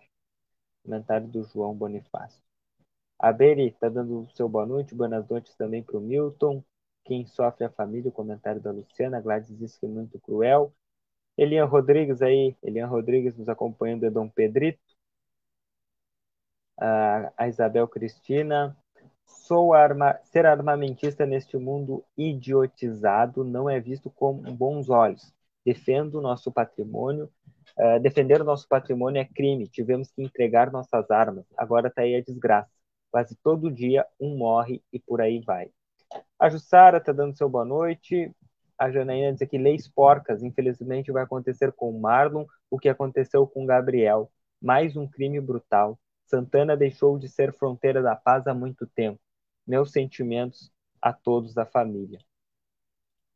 [0.83, 2.41] Comentário do João Bonifácio.
[3.19, 6.63] A Beri está dando o seu boa noite, boas noites também para o Milton.
[7.03, 9.21] Quem sofre a família, o comentário da Luciana.
[9.21, 10.73] Gladys disse que é muito cruel.
[11.37, 14.79] Elian Rodrigues aí, Elian Rodrigues nos acompanhando é Dom Pedrito.
[17.37, 18.77] a Isabel Cristina.
[19.25, 20.19] Sou arma...
[20.25, 25.33] Ser armamentista neste mundo idiotizado não é visto com bons olhos.
[25.67, 27.29] Defendo o nosso patrimônio.
[27.77, 29.67] Uh, defender o nosso patrimônio é crime.
[29.67, 31.45] Tivemos que entregar nossas armas.
[31.57, 32.71] Agora está aí a desgraça.
[33.11, 35.69] Quase todo dia um morre e por aí vai.
[36.39, 38.33] A Jussara está dando seu boa noite.
[38.77, 40.41] A Janaína diz aqui, leis porcas.
[40.41, 44.31] Infelizmente vai acontecer com Marlon o que aconteceu com Gabriel.
[44.61, 45.99] Mais um crime brutal.
[46.27, 49.19] Santana deixou de ser fronteira da paz há muito tempo.
[49.67, 52.19] Meus sentimentos a todos da família.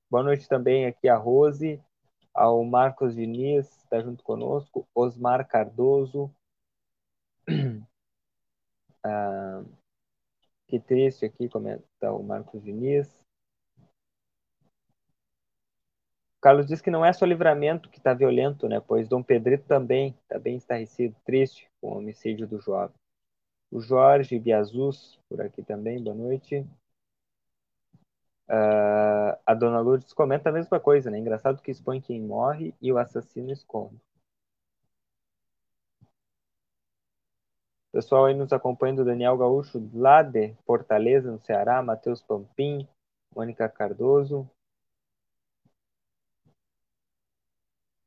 [0.10, 1.82] Boa noite também aqui a Rose,
[2.34, 6.34] ao Marcos Diniz, está junto conosco, Osmar Cardoso.
[9.04, 9.64] Ah,
[10.68, 13.22] que triste aqui, comenta o Marcos Diniz.
[16.40, 18.80] Carlos diz que não é só livramento que está violento, né?
[18.80, 22.96] Pois Dom Pedrito também está bem estarrecido, triste com o homicídio do jovem.
[23.72, 26.66] O Jorge Biazus, por aqui também, boa noite.
[28.52, 31.18] Uh, a dona Lourdes comenta a mesma coisa, né?
[31.18, 33.98] Engraçado que expõe quem morre e o assassino esconde.
[37.94, 42.86] Pessoal aí nos acompanhando, Daniel Gaúcho, lá de Fortaleza, no Ceará, Matheus Pampim,
[43.34, 44.50] Mônica Cardoso.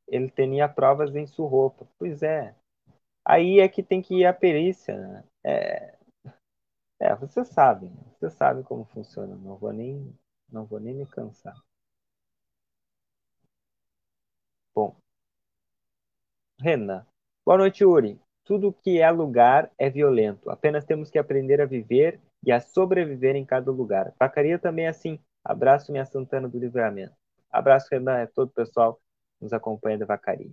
[0.07, 1.87] Ele tinha provas em sua roupa.
[1.99, 2.55] Pois é.
[3.25, 4.97] Aí é que tem que ir a perícia.
[4.97, 5.25] Né?
[5.45, 5.99] É,
[7.01, 7.91] é você sabe.
[8.13, 9.35] Você sabe como funciona.
[9.37, 10.15] Não vou nem,
[10.51, 11.55] não vou nem me cansar.
[14.75, 14.97] Bom.
[16.61, 17.07] Renan.
[17.45, 18.19] Boa noite, Uri.
[18.45, 20.51] Tudo que é lugar é violento.
[20.51, 24.13] Apenas temos que aprender a viver e a sobreviver em cada lugar.
[24.19, 25.19] Pacaria também é assim.
[25.45, 27.15] Abraço, minha Santana do Livramento.
[27.51, 30.51] Abraço, Renan, é todo o pessoal que nos acompanha da Vacaria.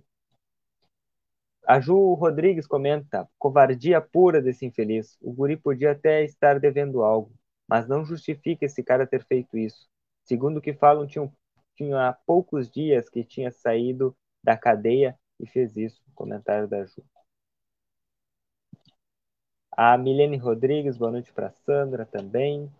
[1.66, 5.16] A Ju Rodrigues comenta: covardia pura desse infeliz.
[5.20, 7.32] O guri podia até estar devendo algo,
[7.72, 9.88] mas não justifica esse cara ter feito isso.
[10.26, 11.32] Segundo o que falam, tinha,
[11.74, 16.04] tinha há poucos dias que tinha saído da cadeia e fez isso.
[16.14, 17.02] Comentário da Ju.
[19.74, 22.70] A Milene Rodrigues, boa noite para Sandra também.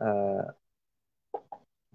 [0.00, 0.52] Uh,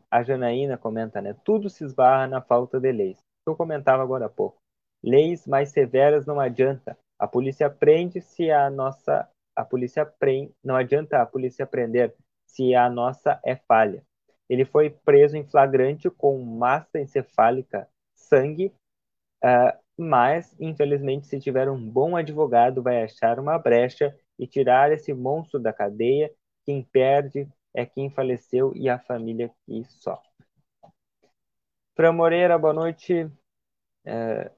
[0.09, 1.35] a Janaína comenta, né?
[1.43, 3.19] Tudo se esbarra na falta de leis.
[3.45, 4.55] Eu comentava agora há pouco.
[5.03, 6.97] Leis mais severas não adianta.
[7.19, 12.13] A polícia prende se a nossa a polícia prende, não adianta a polícia prender
[12.45, 14.03] se a nossa é falha.
[14.49, 18.73] Ele foi preso em flagrante com massa encefálica, sangue,
[19.43, 25.13] uh, mas, infelizmente, se tiver um bom advogado, vai achar uma brecha e tirar esse
[25.13, 26.31] monstro da cadeia.
[26.65, 30.29] Quem perde é quem faleceu e a família que sofre.
[31.95, 33.31] Fran Moreira, boa noite.
[34.05, 34.51] É,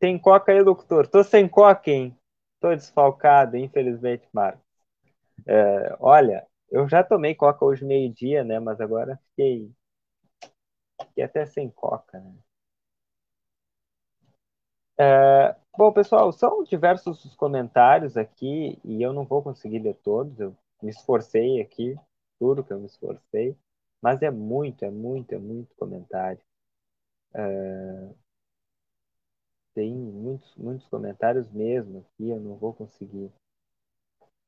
[0.00, 1.06] tem coca aí, doutor?
[1.06, 2.16] Tô sem coca, hein?
[2.62, 4.64] Tô desfalcado, infelizmente, Marcos.
[5.46, 8.60] É, olha, eu já tomei coca hoje meio-dia, né?
[8.60, 9.70] Mas agora fiquei,
[10.98, 12.34] fiquei até sem coca, né?
[14.98, 20.38] É, bom, pessoal, são diversos os comentários aqui e eu não vou conseguir ler todos.
[20.38, 21.96] Eu me esforcei aqui,
[22.38, 23.56] tudo que eu me esforcei,
[24.02, 26.40] mas é muito, é muito, é muito comentário.
[27.34, 28.10] É,
[29.74, 33.30] tem muitos, muitos comentários mesmo aqui, eu não vou conseguir.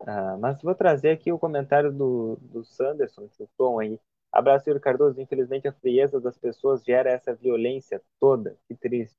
[0.06, 3.98] Ah, mas vou trazer aqui o comentário do, do Sanderson, do Tom aí.
[4.32, 5.20] Abraço, Yuri Cardoso.
[5.20, 8.56] Infelizmente, a frieza das pessoas gera essa violência toda.
[8.66, 9.14] Que triste.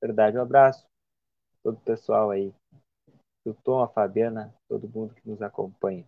[0.00, 0.36] Verdade.
[0.36, 0.86] Um abraço
[1.62, 2.52] todo o pessoal aí.
[3.46, 6.04] O Tom, a Fabiana, todo mundo que nos acompanha.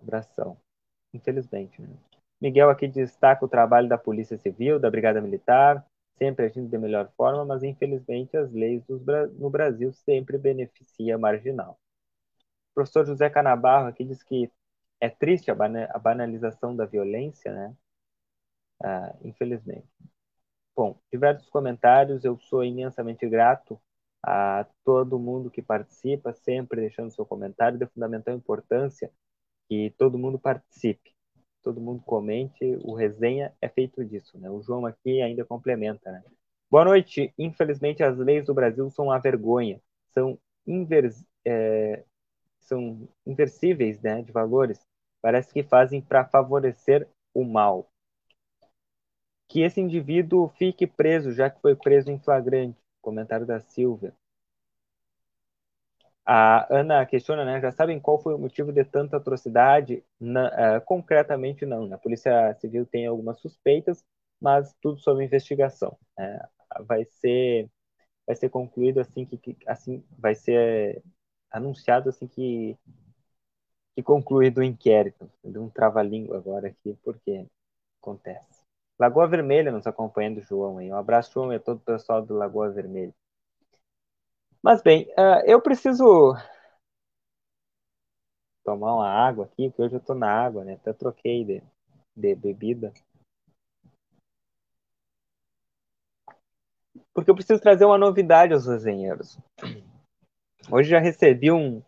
[0.00, 0.56] Abração.
[1.14, 1.88] Infelizmente, né?
[2.40, 5.86] Miguel aqui destaca o trabalho da Polícia Civil, da Brigada Militar,
[6.22, 8.84] sempre agindo da melhor forma, mas infelizmente as leis
[9.38, 11.80] no Brasil sempre beneficiam a marginal.
[12.70, 14.48] O professor José Canabarro aqui diz que
[15.00, 17.76] é triste a, banalização da violência, né?
[18.80, 19.88] Ah, infelizmente.
[20.76, 23.80] Bom, diversos comentários, eu sou imensamente grato
[24.22, 29.12] a todo mundo que participa, sempre deixando seu comentário, de fundamental importância
[29.68, 31.11] que todo mundo participe,
[31.62, 34.50] todo mundo comente, o resenha é feito disso, né?
[34.50, 36.22] O João aqui ainda complementa, né?
[36.70, 37.32] Boa noite.
[37.38, 42.04] Infelizmente, as leis do Brasil são uma vergonha, são, invers, é,
[42.60, 44.80] são inversíveis, né, de valores.
[45.20, 47.92] Parece que fazem para favorecer o mal.
[49.48, 52.80] que esse indivíduo fique preso, já que foi preso em flagrante.
[53.00, 54.14] Comentário da Silvia.
[56.24, 57.60] A Ana questiona, né?
[57.60, 60.04] Já sabem qual foi o motivo de tanta atrocidade?
[60.20, 61.86] Na, uh, concretamente, não.
[61.88, 61.96] Né?
[61.96, 64.04] A Polícia Civil tem algumas suspeitas,
[64.40, 65.96] mas tudo sob investigação.
[66.18, 66.46] É,
[66.84, 67.68] vai ser
[68.26, 71.02] vai ser concluído assim que, que assim vai ser
[71.50, 72.78] anunciado assim que
[73.94, 75.30] que concluído o inquérito.
[75.42, 77.46] Deu um trava-língua agora aqui porque
[78.00, 78.64] acontece.
[78.98, 80.92] Lagoa Vermelha nos acompanhando, João aí.
[80.92, 83.14] Um abraço, João, e a todo o pessoal do Lagoa Vermelha.
[84.62, 86.36] Mas bem, uh, eu preciso
[88.64, 90.74] tomar uma água aqui, porque hoje eu tô na água, né?
[90.74, 91.62] Até troquei de,
[92.14, 92.92] de bebida.
[97.12, 99.36] Porque eu preciso trazer uma novidade aos resenheiros.
[100.70, 101.82] Hoje já recebi um,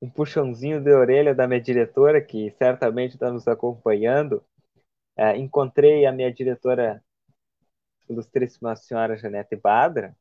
[0.00, 4.42] um puxãozinho de orelha da minha diretora, que certamente está nos acompanhando.
[5.18, 7.04] Uh, encontrei a minha diretora,
[8.08, 10.16] ilustríssima senhora Janete Badra,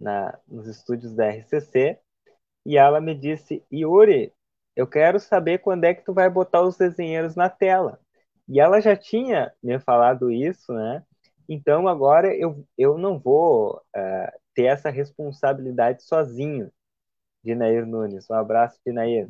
[0.00, 1.98] na, nos estúdios da RCC,
[2.64, 4.32] e ela me disse, Yuri,
[4.76, 8.00] eu quero saber quando é que tu vai botar os desenheiros na tela.
[8.48, 11.04] E ela já tinha me falado isso, né?
[11.48, 16.70] Então agora eu, eu não vou uh, ter essa responsabilidade sozinho,
[17.44, 18.28] Dinair Nunes.
[18.30, 19.28] Um abraço, Dinair.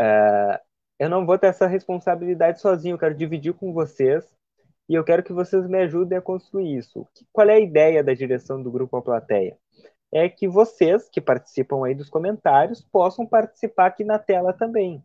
[0.00, 0.58] Uh,
[0.98, 4.37] eu não vou ter essa responsabilidade sozinho, eu quero dividir com vocês
[4.88, 7.06] e eu quero que vocês me ajudem a construir isso.
[7.32, 9.56] Qual é a ideia da direção do Grupo A Plateia?
[10.10, 15.04] É que vocês, que participam aí dos comentários, possam participar aqui na tela também.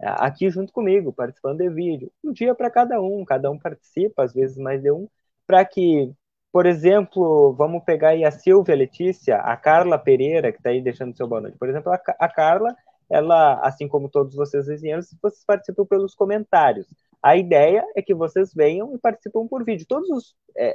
[0.00, 2.12] É, aqui junto comigo, participando de vídeo.
[2.22, 5.08] Um dia para cada um, cada um participa, às vezes mais de um,
[5.46, 6.12] para que,
[6.52, 10.80] por exemplo, vamos pegar aí a Silvia a Letícia, a Carla Pereira, que está aí
[10.82, 11.58] deixando seu boa noite.
[11.58, 12.76] Por exemplo, a, a Carla,
[13.10, 16.86] ela, assim como todos vocês vizinhos, vocês participam pelos comentários.
[17.22, 19.86] A ideia é que vocês venham e participam por vídeo.
[19.88, 20.36] Todos os.
[20.56, 20.74] É,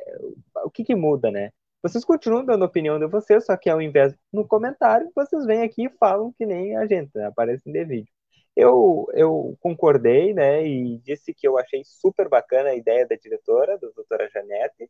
[0.63, 1.51] o que, que muda, né?
[1.83, 5.85] Vocês continuam dando opinião de vocês, só que ao invés no comentário, vocês vêm aqui
[5.85, 7.25] e falam que nem a gente, né?
[7.25, 8.13] aparecem de vídeo.
[8.55, 13.77] Eu, eu concordei, né, e disse que eu achei super bacana a ideia da diretora,
[13.79, 14.89] da doutora Janete,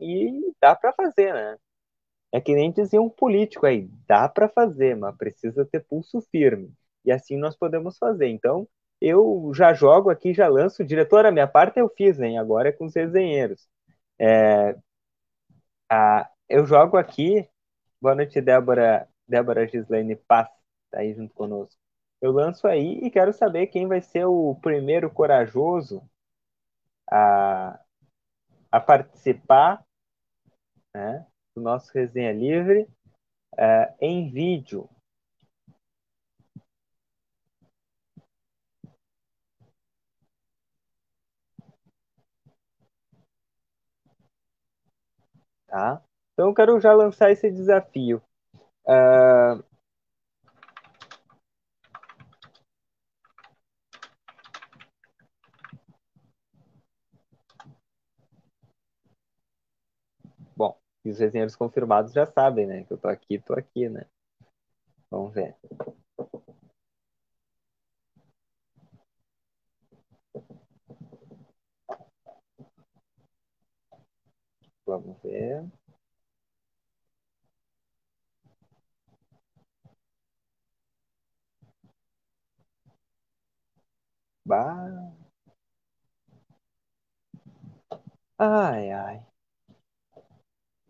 [0.00, 1.56] e dá para fazer, né?
[2.32, 6.72] É que nem dizia um político aí, dá para fazer, mas precisa ter pulso firme.
[7.04, 8.28] E assim nós podemos fazer.
[8.28, 8.68] Então,
[9.00, 10.84] eu já jogo aqui, já lanço.
[10.84, 12.38] Diretora, minha parte eu fiz, hein?
[12.38, 13.68] Agora é com os resenheiros.
[14.18, 14.76] É,
[15.90, 17.48] a, eu jogo aqui.
[18.00, 20.48] Boa noite, Débora, Débora Gislaine Paz,
[20.90, 21.78] tá aí junto conosco.
[22.20, 26.02] Eu lanço aí e quero saber quem vai ser o primeiro corajoso
[27.10, 27.78] a,
[28.70, 29.84] a participar
[30.94, 32.88] né, do nosso resenha livre
[33.58, 34.88] é, em vídeo.
[45.76, 46.02] Tá?
[46.32, 48.22] Então eu quero já lançar esse desafio.
[48.86, 49.62] Uh...
[60.56, 62.84] Bom, os resenheiros confirmados já sabem, né?
[62.84, 64.06] Que eu tô aqui, tô aqui, né?
[65.10, 65.54] Vamos ver.
[74.86, 75.66] Vamos ver.
[84.46, 85.12] Bah.
[88.38, 89.26] Ai, ai.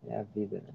[0.07, 0.73] É a vida, né?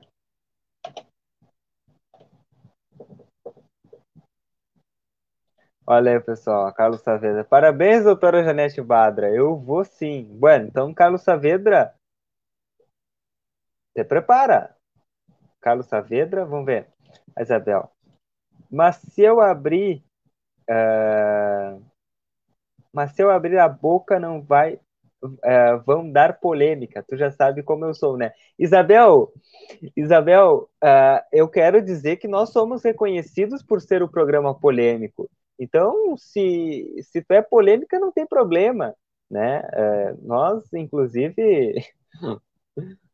[5.86, 7.44] Olha aí, pessoal, Carlos Saavedra.
[7.44, 9.28] Parabéns, doutora Janete Badra.
[9.30, 10.24] Eu vou sim.
[10.38, 11.92] Bueno, então, Carlos Saavedra,
[13.94, 14.74] se prepara.
[15.60, 16.88] Carlos Saavedra, vamos ver.
[17.36, 17.90] A Isabel.
[18.70, 20.02] Mas se eu abrir.
[20.68, 21.82] Uh...
[22.92, 24.80] Mas se eu abrir a boca, não vai.
[25.24, 27.04] Uh, vão dar polêmica.
[27.08, 28.32] Tu já sabe como eu sou, né?
[28.58, 29.32] Isabel,
[29.96, 35.30] Isabel, uh, eu quero dizer que nós somos reconhecidos por ser o programa polêmico.
[35.56, 38.96] Então, se, se tu é polêmica, não tem problema,
[39.30, 39.62] né?
[40.22, 41.74] Nós, inclusive,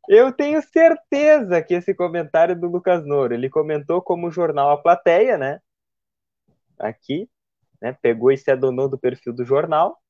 [0.09, 5.37] Eu tenho certeza que esse comentário do Lucas Noro, ele comentou como jornal A Plateia,
[5.37, 5.61] né?
[6.79, 7.29] Aqui,
[7.81, 7.93] né?
[7.93, 10.01] Pegou e se adonou do perfil do jornal,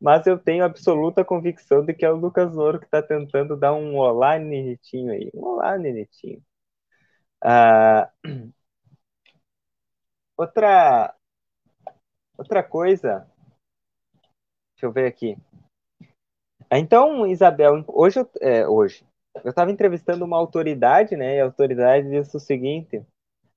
[0.00, 3.72] mas eu tenho absoluta convicção de que é o Lucas Noro que está tentando dar
[3.74, 5.30] um olá Nenitinho aí.
[5.34, 6.42] Um olá, Nenitinho.
[7.42, 8.10] Ah,
[10.36, 11.14] outra,
[12.36, 13.26] outra coisa,
[14.74, 15.38] deixa eu ver aqui.
[16.70, 19.07] Então, Isabel, hoje, é, hoje
[19.44, 21.36] eu estava entrevistando uma autoridade, né?
[21.36, 23.04] E a autoridade disse o seguinte: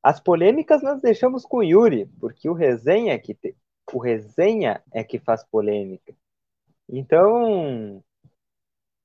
[0.04, 3.56] as polêmicas nós deixamos com o Yuri, porque o resenha é que te,
[3.94, 6.14] o resenha é que faz polêmica.
[6.90, 8.04] Então,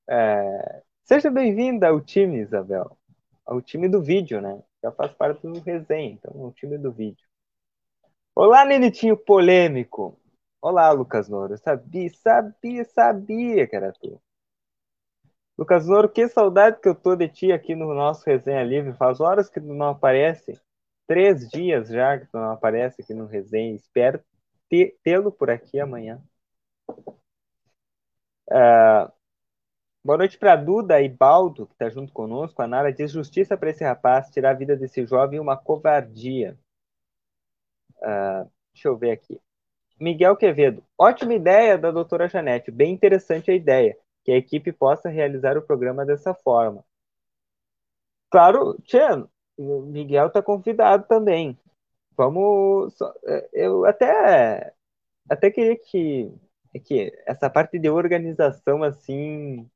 [0.09, 2.97] é, seja bem-vinda ao time, Isabel,
[3.45, 4.63] ao time do vídeo, né?
[4.83, 7.27] Já faz parte do resenha, então, o time do vídeo.
[8.35, 10.19] Olá, Nenitinho polêmico.
[10.61, 11.57] Olá, Lucas Noro.
[11.59, 14.21] Sabia, sabia, sabia que era tu.
[15.59, 18.93] Lucas Noro, que saudade que eu tô de ti aqui no nosso Resenha Livre.
[18.93, 20.61] Faz horas que tu não aparece.
[21.07, 23.75] Três dias já que tu não aparece aqui no Resenha.
[23.75, 24.23] Espero
[25.03, 26.21] tê-lo por aqui amanhã.
[28.49, 29.11] Uh,
[30.05, 32.61] boa noite para Duda e Baldo, que está junto conosco.
[32.61, 34.29] A Nara diz justiça para esse rapaz.
[34.29, 36.59] Tirar a vida desse jovem é uma covardia.
[37.97, 39.41] Uh, deixa eu ver aqui.
[39.99, 40.85] Miguel Quevedo.
[40.99, 42.71] Ótima ideia da doutora Janete.
[42.71, 43.97] Bem interessante a ideia.
[44.27, 46.85] Que a equipe possa realizar o programa dessa forma.
[48.29, 48.99] Claro, Tchê,
[49.57, 51.57] Miguel está convidado também.
[52.17, 52.99] Vamos.
[53.25, 54.73] É, eu até,
[55.31, 56.29] até queria que,
[56.85, 59.71] que essa parte de organização, assim,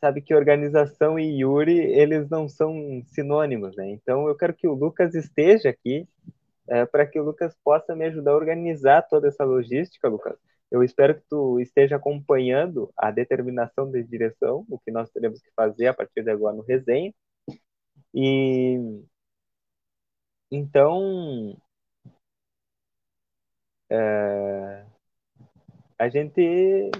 [0.00, 3.90] sabe que organização e Yuri, eles não são sinônimos, né?
[3.90, 6.06] Então eu quero que o Lucas esteja aqui
[6.68, 10.38] é, para que o Lucas possa me ajudar a organizar toda essa logística, Lucas.
[10.70, 15.50] Eu espero que tu esteja acompanhando a determinação de direção, o que nós teremos que
[15.54, 17.14] fazer a partir de agora no resenha.
[18.14, 18.76] E
[20.50, 21.56] então
[23.90, 24.86] é,
[25.98, 26.90] a gente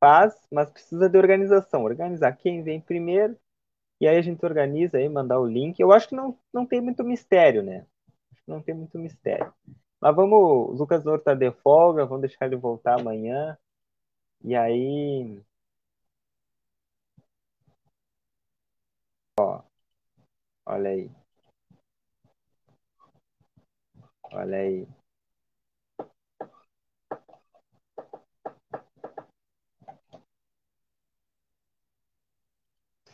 [0.00, 1.84] faz, mas precisa de organização.
[1.84, 3.36] Organizar quem vem primeiro,
[4.00, 5.80] e aí a gente organiza aí, mandar o link.
[5.80, 7.86] Eu acho que não, não tem muito mistério, né?
[8.46, 9.52] não tem muito mistério.
[10.04, 13.56] Mas vamos, o Lucas Nouro tá de folga, vamos deixar ele voltar amanhã.
[14.44, 15.42] E aí.
[19.38, 19.62] Ó,
[20.66, 21.10] olha aí.
[24.32, 24.86] Olha aí.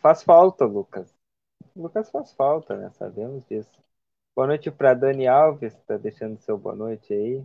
[0.03, 1.15] Faz falta, Lucas.
[1.77, 2.91] Lucas faz falta, né?
[2.93, 3.81] Sabemos disso.
[4.41, 7.41] Boa noite para Dani Alves, está deixando seu boa noite aí.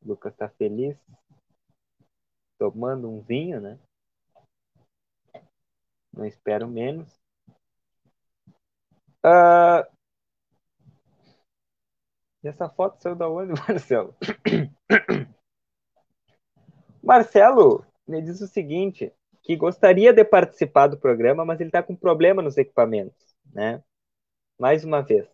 [0.00, 0.96] O Lucas está feliz.
[2.56, 3.80] Tomando um vinho, né?
[6.12, 7.12] Não espero menos.
[12.44, 14.14] E essa foto saiu da onde, Marcelo?
[17.02, 19.12] Marcelo me diz o seguinte,
[19.42, 23.82] que gostaria de participar do programa, mas ele está com problema nos equipamentos, né?
[24.58, 25.26] Mais uma vez.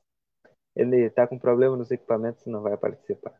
[0.76, 3.34] Ele está com problema nos equipamentos e não vai participar.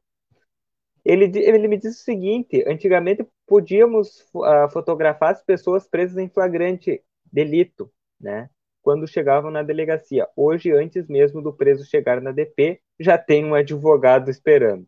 [1.04, 7.02] Ele, ele me disse o seguinte: antigamente podíamos uh, fotografar as pessoas presas em flagrante
[7.32, 8.48] delito, né?
[8.82, 10.28] Quando chegavam na delegacia.
[10.36, 14.86] Hoje, antes mesmo do preso chegar na DP, já tem um advogado esperando.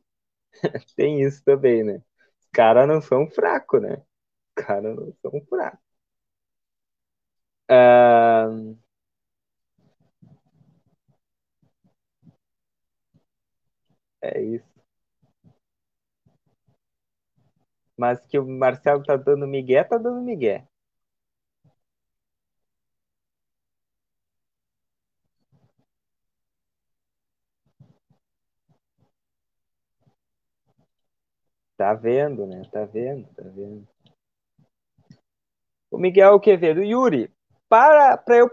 [0.96, 2.02] tem isso também, né?
[2.40, 4.02] Os caras não são fracos, né?
[4.56, 5.80] Os caras não são fracos.
[7.70, 8.76] Uh,
[14.34, 14.66] É isso.
[17.96, 20.66] Mas que o Marcelo tá dando migué, tá dando migué.
[31.76, 32.62] Tá vendo, né?
[32.72, 33.86] Tá vendo, tá vendo.
[35.90, 36.82] O Miguel Quevedo.
[36.82, 37.30] Yuri,
[37.68, 38.50] para, para, eu,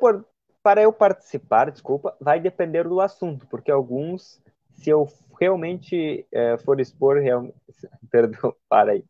[0.62, 4.42] para eu participar, desculpa, vai depender do assunto, porque alguns,
[4.76, 5.08] se eu
[5.44, 7.54] realmente é, for expor, real...
[8.10, 9.06] perdão, para aí.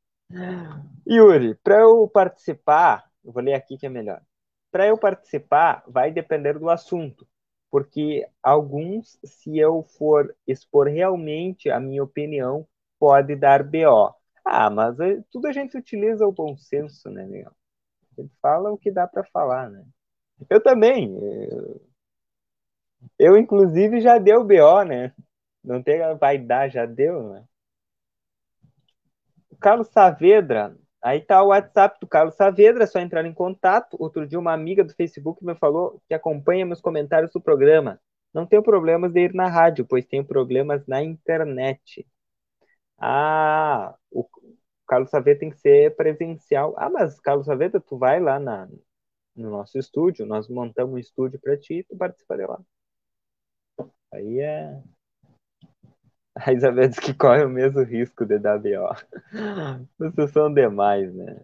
[1.07, 4.21] Yuri, para eu participar, eu vou ler aqui que é melhor.
[4.71, 7.27] Para eu participar, vai depender do assunto,
[7.69, 12.67] porque alguns, se eu for expor realmente a minha opinião,
[12.99, 14.13] pode dar BO.
[14.43, 17.51] Ah, mas é, tudo a gente utiliza o bom senso, né, meu?
[18.17, 19.85] A gente fala o que dá para falar, né?
[20.49, 21.15] Eu também.
[21.49, 21.81] Eu,
[23.19, 25.13] eu, inclusive, já deu BO, né?
[25.63, 27.45] Não tem vai dar, já deu, né?
[29.59, 33.95] Carlos Saavedra, aí tá o WhatsApp do Carlos Saavedra, é só entrar em contato.
[33.99, 37.99] Outro dia uma amiga do Facebook me falou que acompanha meus comentários do programa.
[38.33, 42.05] Não tenho problemas de ir na rádio, pois tenho problemas na internet.
[42.97, 44.27] Ah, o
[44.87, 46.73] Carlos Saavedra tem que ser presencial.
[46.77, 48.67] Ah, mas Carlos Saavedra, tu vai lá na,
[49.35, 52.59] no nosso estúdio, nós montamos um estúdio para ti e tu participa de lá.
[54.11, 54.81] Aí é,
[56.35, 58.95] a Isabel diz que corre o mesmo risco de BO.
[59.99, 61.41] Vocês são demais, né?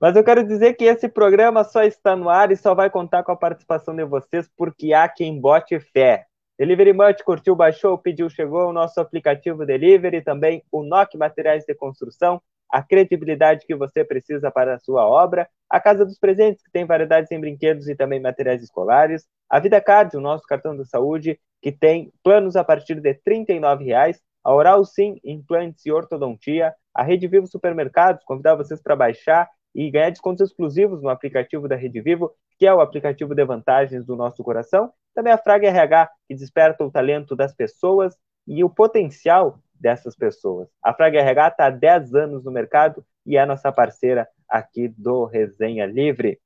[0.00, 3.22] Mas eu quero dizer que esse programa só está no ar e só vai contar
[3.22, 6.26] com a participação de vocês porque há quem bote fé.
[6.58, 11.74] Delivery Much, curtiu, baixou, pediu, chegou, o nosso aplicativo Delivery, também o NOC Materiais de
[11.74, 12.40] Construção,
[12.70, 16.84] a credibilidade que você precisa para a sua obra, a Casa dos Presentes, que tem
[16.84, 21.38] variedades em brinquedos e também materiais escolares, a Vida Card, o nosso cartão de saúde,
[21.62, 27.04] que tem planos a partir de R$ 39,00, a Oral Sim, implantes e ortodontia, a
[27.04, 32.00] Rede Vivo Supermercados, convidar vocês para baixar e ganhar descontos exclusivos no aplicativo da Rede
[32.00, 34.92] Vivo, que é o aplicativo de vantagens do nosso coração.
[35.14, 40.68] Também a Fraga RH, que desperta o talento das pessoas e o potencial dessas pessoas.
[40.82, 45.24] A Fraga RH está há 10 anos no mercado e é nossa parceira aqui do
[45.24, 46.40] Resenha Livre.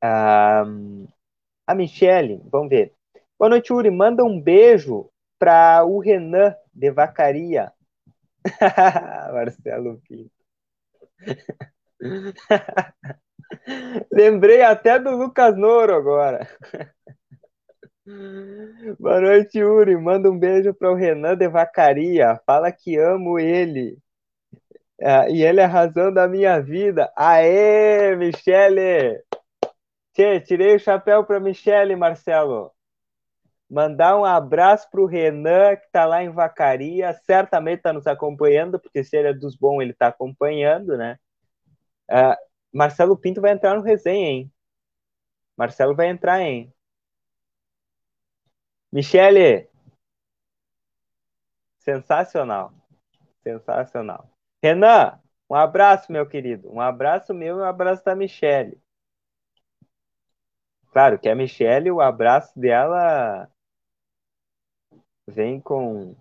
[0.00, 0.64] Ah,
[1.66, 2.92] a Michele, vamos ver.
[3.38, 3.90] Boa noite, Uri.
[3.90, 7.72] Manda um beijo para o Renan de Vacaria.
[9.32, 10.30] Marcelo Pinto.
[14.10, 16.48] Lembrei até do Lucas Noro agora.
[18.98, 19.96] Boa noite, Uri.
[19.96, 22.40] Manda um beijo para o Renan de Vacaria.
[22.46, 23.98] Fala que amo ele.
[25.00, 27.12] É, e ele é a razão da minha vida.
[27.16, 29.22] Aê, Michele!
[30.12, 32.72] Tchê, tirei o chapéu para Michele, Marcelo.
[33.68, 38.78] Mandar um abraço para o Renan, que está lá em Vacaria, certamente está nos acompanhando,
[38.78, 41.18] porque se ele é dos bons, ele está acompanhando, né?
[42.10, 42.36] Uh,
[42.72, 44.52] Marcelo Pinto vai entrar no resenha, hein?
[45.56, 46.72] Marcelo vai entrar, hein?
[48.92, 49.68] Michele!
[51.78, 52.72] Sensacional.
[53.42, 54.30] Sensacional.
[54.62, 56.70] Renan, um abraço, meu querido.
[56.72, 58.81] Um abraço meu e um abraço da Michele.
[60.92, 63.48] Claro que a Michelle, o abraço dela
[65.26, 66.14] vem com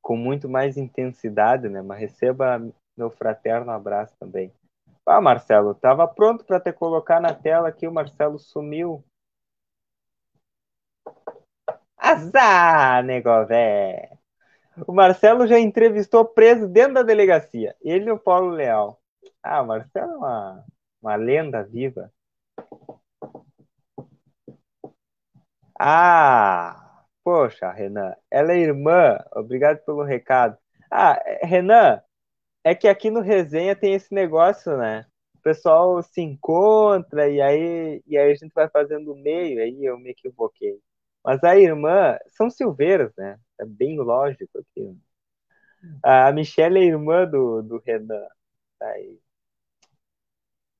[0.00, 1.82] com muito mais intensidade, né?
[1.82, 2.60] Mas receba
[2.96, 4.52] meu fraterno abraço também.
[5.06, 9.04] Ah, Marcelo, tava pronto para te colocar na tela aqui, o Marcelo sumiu.
[11.96, 14.18] Azar, nego velho.
[14.86, 17.76] O Marcelo já entrevistou preso dentro da delegacia.
[17.82, 18.98] Ele e o Paulo Leal.
[19.42, 20.64] Ah, o Marcelo é uma,
[21.02, 22.10] uma lenda viva.
[25.84, 29.18] Ah, Poxa, Renan, ela é irmã.
[29.34, 30.56] Obrigado pelo recado.
[30.90, 32.00] Ah, Renan,
[32.64, 35.06] é que aqui no Resenha tem esse negócio, né?
[35.36, 39.84] O pessoal se encontra e aí, e aí a gente vai fazendo o meio, aí
[39.84, 40.80] eu me equivoquei.
[41.24, 43.38] Mas a irmã, são Silveiros, né?
[43.60, 44.96] É bem lógico aqui.
[46.02, 48.26] A Michelle é irmã do, do Renan.
[48.78, 49.20] Tá aí.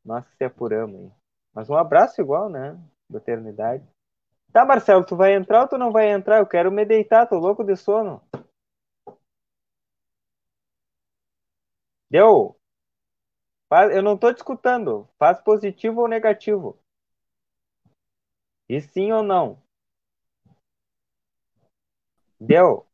[0.04, 1.12] Nossa, se apuramos, hein?
[1.52, 2.78] Mas um abraço igual, né?
[3.10, 3.84] Da eternidade.
[4.52, 6.38] Tá, Marcelo, tu vai entrar ou tu não vai entrar?
[6.38, 8.20] Eu quero me deitar, tô louco de sono.
[12.10, 12.54] Deu?
[13.90, 15.08] Eu não tô te escutando.
[15.18, 16.78] Faz positivo ou negativo?
[18.68, 19.62] E sim ou não?
[22.38, 22.86] Deu?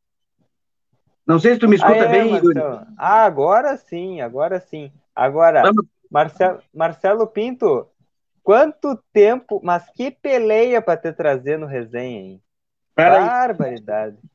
[1.27, 2.61] Não sei se tu me escuta bem, Yuri.
[2.97, 4.91] Ah, agora sim, agora sim.
[5.13, 5.63] Agora,
[6.09, 7.89] Marcelo, Marcelo Pinto,
[8.43, 12.41] Quanto tempo, mas que peleia para te trazer no resenha, hein?
[12.95, 14.17] Pera Barbaridade.
[14.21, 14.29] Aí.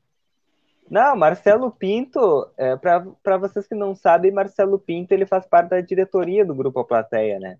[0.89, 5.81] Não, Marcelo Pinto, é, para vocês que não sabem, Marcelo Pinto ele faz parte da
[5.81, 7.57] diretoria do Grupo A Plateia, né?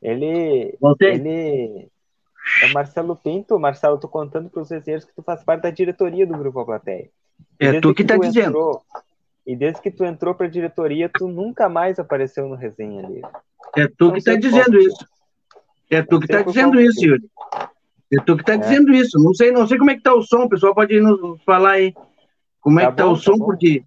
[0.00, 0.76] Ele.
[0.80, 1.14] Voltei.
[1.14, 1.90] Ele.
[2.62, 6.26] É Marcelo Pinto, Marcelo, tô contando para os resenheiros que tu faz parte da diretoria
[6.26, 7.10] do Grupo A Plateia.
[7.58, 8.48] É tu que, que tá dizendo.
[8.48, 8.82] Entrou,
[9.46, 13.22] e desde que tu entrou para a diretoria, tu nunca mais apareceu no resenha ali.
[13.76, 15.04] É tu então, que tá dizendo isso.
[15.04, 15.19] É
[16.02, 17.24] tu que está dizendo isso, Yuri.
[18.12, 18.58] É tu que está é.
[18.58, 19.18] dizendo isso.
[19.18, 21.72] Não sei, não sei como é que tá o som, o pessoal pode nos falar
[21.72, 21.94] aí
[22.60, 23.82] como é tá é que tá bom, o som, tá porque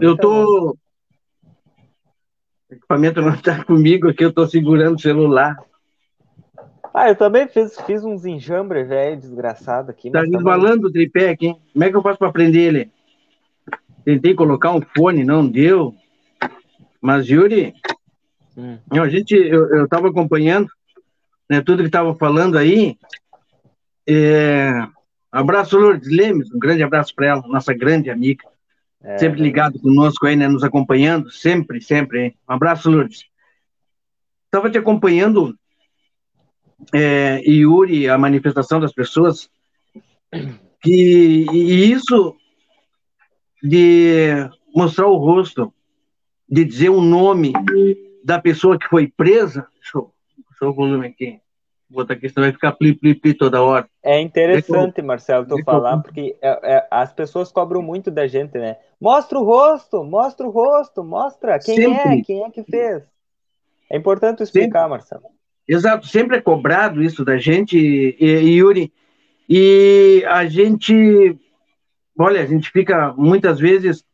[0.00, 0.76] eu tá tô.
[2.68, 5.56] O equipamento não está comigo aqui, eu estou segurando o celular.
[6.92, 10.10] Ah, eu também fiz, fiz uns enjambre velho, desgraçado aqui.
[10.10, 11.54] Tá tá o tripé aqui.
[11.72, 12.90] Como é que eu faço para prender ele?
[14.04, 15.94] Tentei colocar um fone, não deu.
[17.00, 17.74] Mas, Yuri,
[18.56, 18.78] hum.
[18.90, 20.68] a gente, eu estava acompanhando
[21.48, 22.98] né, tudo que estava falando aí.
[24.06, 24.70] É...
[25.30, 28.44] Abraço, Lourdes Lemes, um grande abraço para ela, nossa grande amiga.
[29.02, 32.24] É, sempre ligado conosco aí, né, nos acompanhando, sempre, sempre.
[32.24, 32.36] Hein?
[32.48, 33.24] Um abraço, Lourdes.
[34.46, 35.56] Estava te acompanhando,
[36.94, 39.50] é, Yuri, a manifestação das pessoas,
[40.80, 42.36] que, e isso
[43.62, 45.72] de mostrar o rosto,
[46.48, 47.52] de dizer o nome
[48.24, 49.98] da pessoa que foi presa, deixa
[50.60, 51.40] eu só o volume aqui.
[51.92, 53.88] Outra questão vai ficar pli, pli, pli toda hora.
[54.02, 58.76] É interessante, Marcelo, tu falar, porque é, é, as pessoas cobram muito da gente, né?
[59.00, 62.18] Mostra o rosto, mostra o rosto, mostra quem sempre.
[62.18, 63.04] é, quem é que fez.
[63.88, 64.90] É importante explicar, sempre.
[64.90, 65.24] Marcelo.
[65.68, 68.92] Exato, sempre é cobrado isso da gente, e, e, Yuri,
[69.48, 71.38] e a gente,
[72.18, 74.04] olha, a gente fica muitas vezes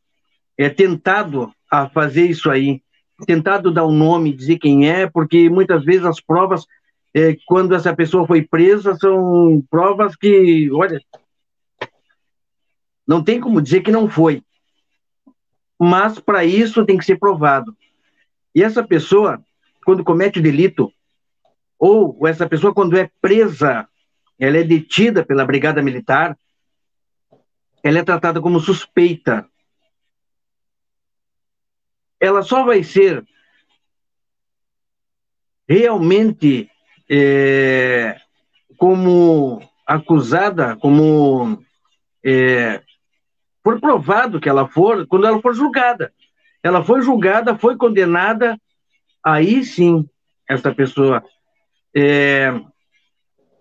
[0.58, 2.82] é tentado a fazer isso aí,
[3.26, 6.66] tentado dar um nome, dizer quem é, porque muitas vezes as provas
[7.14, 11.00] é, quando essa pessoa foi presa, são provas que, olha,
[13.06, 14.42] não tem como dizer que não foi.
[15.78, 17.76] Mas para isso tem que ser provado.
[18.54, 19.42] E essa pessoa,
[19.84, 20.92] quando comete o delito,
[21.78, 23.88] ou essa pessoa, quando é presa,
[24.38, 26.38] ela é detida pela Brigada Militar,
[27.82, 29.46] ela é tratada como suspeita.
[32.22, 33.24] Ela só vai ser
[35.68, 36.70] realmente
[37.10, 38.16] é,
[38.78, 41.60] como acusada, como
[42.24, 42.80] é,
[43.64, 46.12] for provado que ela for, quando ela for julgada.
[46.62, 48.56] Ela foi julgada, foi condenada,
[49.24, 50.08] aí sim
[50.48, 51.24] essa pessoa
[51.92, 52.52] é,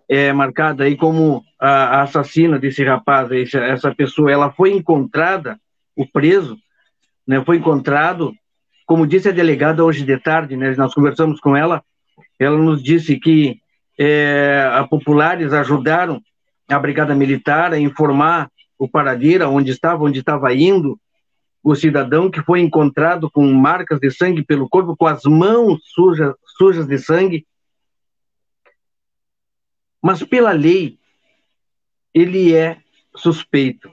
[0.07, 5.59] é marcada aí como a, a assassina desse rapaz, essa, essa pessoa, ela foi encontrada,
[5.95, 6.59] o preso,
[7.25, 8.35] né, foi encontrado,
[8.91, 11.81] como disse a delegada hoje de tarde, né, nós conversamos com ela,
[12.37, 13.61] ela nos disse que
[13.97, 16.21] é, a populares ajudaram
[16.67, 20.99] a Brigada Militar a informar o paradeiro, onde estava, onde estava indo
[21.63, 26.35] o cidadão que foi encontrado com marcas de sangue pelo corpo, com as mãos sujas,
[26.57, 27.47] sujas de sangue.
[30.03, 30.99] Mas pela lei,
[32.13, 32.77] ele é
[33.15, 33.89] suspeito.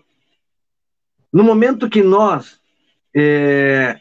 [1.32, 2.60] No momento que nós
[3.14, 4.00] é,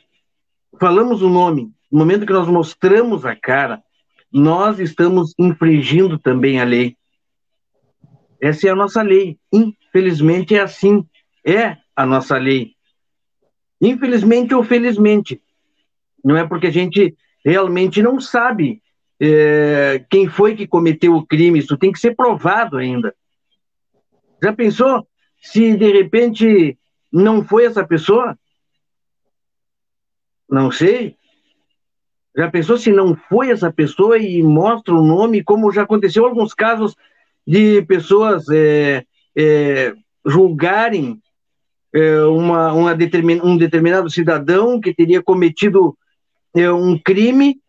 [0.79, 3.81] falamos o nome, no momento que nós mostramos a cara,
[4.31, 6.95] nós estamos infringindo também a lei.
[8.41, 9.37] Essa é a nossa lei.
[9.51, 11.05] Infelizmente é assim.
[11.45, 12.73] É a nossa lei.
[13.81, 15.41] Infelizmente ou felizmente.
[16.23, 18.81] Não é porque a gente realmente não sabe
[19.19, 21.59] é, quem foi que cometeu o crime.
[21.59, 23.15] Isso tem que ser provado ainda.
[24.43, 25.07] Já pensou
[25.41, 26.77] se de repente
[27.11, 28.37] não foi essa pessoa?
[30.49, 31.15] Não sei.
[32.35, 36.53] Já pensou se não foi essa pessoa e mostra o nome, como já aconteceu alguns
[36.53, 36.95] casos
[37.45, 39.03] de pessoas é,
[39.35, 39.93] é,
[40.25, 41.19] julgarem
[41.93, 45.97] é, uma, uma determin, um determinado cidadão que teria cometido
[46.55, 47.59] é, um crime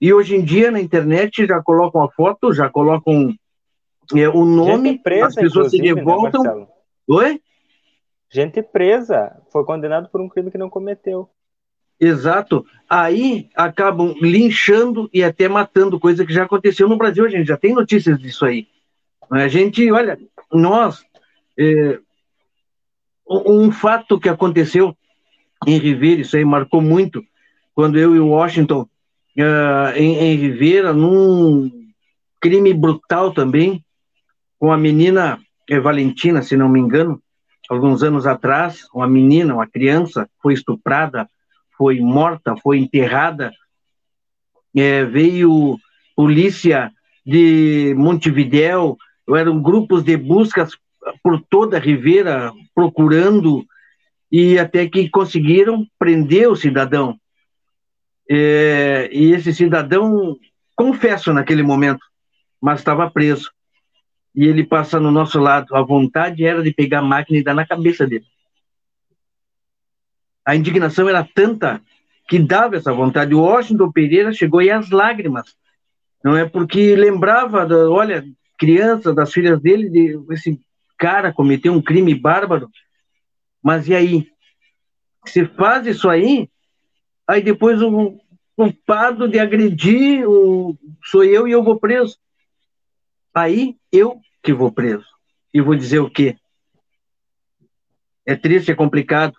[0.00, 3.34] e hoje em dia na internet já colocam a foto, já colocam
[4.14, 6.42] é, o nome, presa, as pessoas se né, revoltam.
[6.42, 6.66] Né,
[7.08, 7.40] Oi?
[8.28, 11.30] Gente presa, foi condenado por um crime que não cometeu.
[11.98, 12.64] Exato.
[12.88, 17.56] Aí acabam linchando e até matando, coisa que já aconteceu no Brasil, a gente já
[17.56, 18.66] tem notícias disso aí.
[19.30, 20.18] A gente, olha,
[20.52, 21.04] nós.
[21.58, 21.98] É,
[23.28, 24.96] um fato que aconteceu
[25.66, 27.24] em Ribeira, isso aí marcou muito,
[27.74, 31.70] quando eu e o Washington, uh, em, em Ribeira, num
[32.40, 33.84] crime brutal também,
[34.58, 37.20] com a menina é, Valentina, se não me engano,
[37.68, 41.28] alguns anos atrás, uma menina, uma criança, foi estuprada
[41.76, 43.52] foi morta, foi enterrada.
[44.74, 45.78] É, veio
[46.14, 46.92] polícia
[47.24, 48.96] de Montevidéu,
[49.28, 50.72] eram grupos de buscas
[51.22, 53.64] por toda a Ribeira procurando
[54.30, 57.18] e até que conseguiram prender o cidadão.
[58.28, 60.36] É, e esse cidadão,
[60.74, 62.04] confesso naquele momento,
[62.60, 63.50] mas estava preso.
[64.34, 65.74] E ele passa no nosso lado.
[65.74, 68.26] A vontade era de pegar a máquina e dar na cabeça dele
[70.46, 71.82] a indignação era tanta
[72.28, 73.34] que dava essa vontade.
[73.34, 75.56] O Washington Pereira chegou aí às lágrimas,
[76.22, 76.48] não é?
[76.48, 78.24] Porque lembrava, da, olha,
[78.56, 80.60] criança, das filhas dele, de, esse
[80.96, 82.70] cara cometeu um crime bárbaro,
[83.60, 84.28] mas e aí?
[85.26, 86.48] Se faz isso aí,
[87.26, 88.16] aí depois o
[88.54, 92.16] culpado de agredir o, sou eu e eu vou preso.
[93.34, 95.06] Aí eu que vou preso.
[95.52, 96.36] E vou dizer o quê?
[98.24, 99.36] É triste, é complicado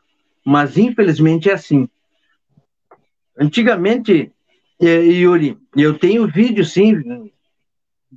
[0.48, 1.90] mas infelizmente é assim.
[3.38, 4.32] Antigamente,
[4.82, 7.30] eh, Yuri, eu tenho vídeo sim,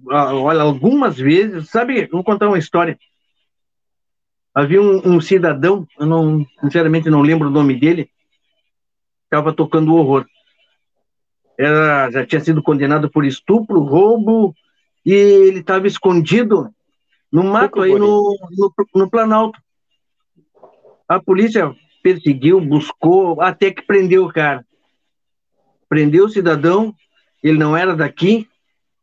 [0.06, 2.96] olha, algumas vezes, sabe, vou contar uma história.
[4.54, 8.08] Havia um, um cidadão, eu não, sinceramente não lembro o nome dele,
[9.24, 10.24] estava tocando horror.
[11.58, 14.54] Era, já tinha sido condenado por estupro, roubo,
[15.04, 16.72] e ele estava escondido
[17.32, 19.60] no mato aí no, no, no Planalto.
[21.08, 24.64] A polícia perseguiu, buscou, até que prendeu o cara.
[25.88, 26.94] Prendeu o cidadão,
[27.42, 28.48] ele não era daqui,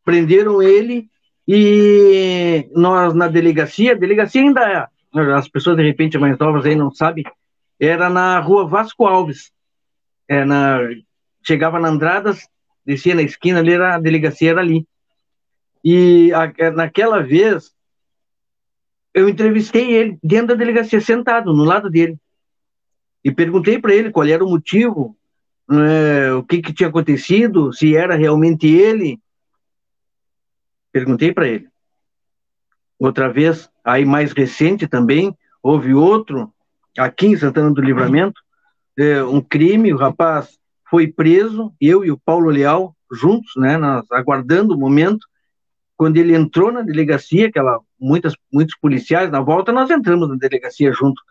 [0.03, 1.09] prenderam ele
[1.47, 4.89] E nós, na delegacia, delegacia ainda,
[5.35, 7.23] as pessoas de repente mais novas aí não sabem,
[7.79, 9.51] era na rua Vasco Alves.
[10.27, 10.79] É, na,
[11.41, 12.45] chegava na Andradas,
[12.85, 14.85] descia na esquina, ali era, a delegacia era ali.
[15.83, 17.71] E a, naquela vez,
[19.13, 22.17] eu entrevistei ele dentro da delegacia, sentado no lado dele.
[23.27, 25.13] E perguntei para ele qual era o motivo,
[25.69, 29.19] é, o que, que tinha acontecido, se era realmente ele.
[30.93, 31.67] Perguntei para ele.
[32.97, 36.53] Outra vez, aí mais recente também, houve outro,
[36.97, 38.39] aqui em Santana do Livramento,
[38.97, 40.57] é, um crime, o rapaz
[40.89, 45.27] foi preso, eu e o Paulo Leal, juntos, né, nós aguardando o momento,
[45.97, 50.93] quando ele entrou na delegacia, aquela, muitas, muitos policiais na volta, nós entramos na delegacia
[50.93, 51.21] junto.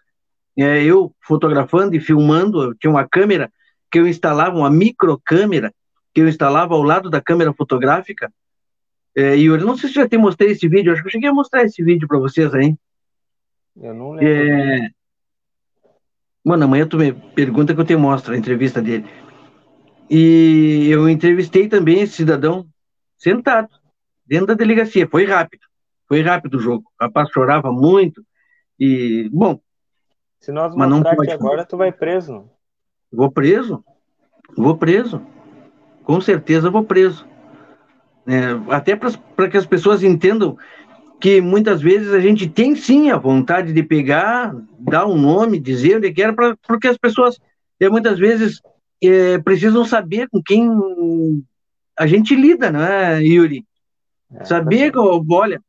[0.57, 3.53] É, eu fotografando e filmando, eu tinha uma câmera
[3.91, 5.73] que eu instalava, uma microcâmera,
[6.15, 8.33] que eu instalava ao lado da câmera fotográfica.
[9.15, 11.29] É, e eu não sei se já te mostrei esse vídeo, acho que eu cheguei
[11.29, 12.75] a mostrar esse vídeo para vocês aí.
[13.77, 14.29] Eu não lembro.
[14.29, 14.91] É...
[16.45, 19.05] Mano, amanhã tu me pergunta que eu te mostro a entrevista dele.
[20.09, 22.67] E eu entrevistei também esse cidadão
[23.19, 23.69] sentado
[24.25, 25.09] dentro da delegacia.
[25.09, 25.63] Foi rápido,
[26.09, 26.85] foi rápido o jogo.
[27.01, 28.25] O rapaz chorava muito
[28.79, 29.61] e, bom.
[30.47, 31.29] Se nós mas não pode...
[31.29, 32.49] agora, tu vai preso.
[33.13, 33.85] Vou preso,
[34.57, 35.21] vou preso.
[36.05, 37.27] Com certeza vou preso.
[38.25, 40.57] É, até para que as pessoas entendam
[41.21, 45.97] que muitas vezes a gente tem sim a vontade de pegar, dar um nome, dizer
[45.97, 47.41] onde que era, pra, porque as pessoas
[47.81, 48.63] é, muitas vezes
[49.03, 50.71] é, precisam saber com quem
[51.99, 53.67] a gente lida, não é, Yuri?
[54.33, 55.61] É, Sabia que, olha,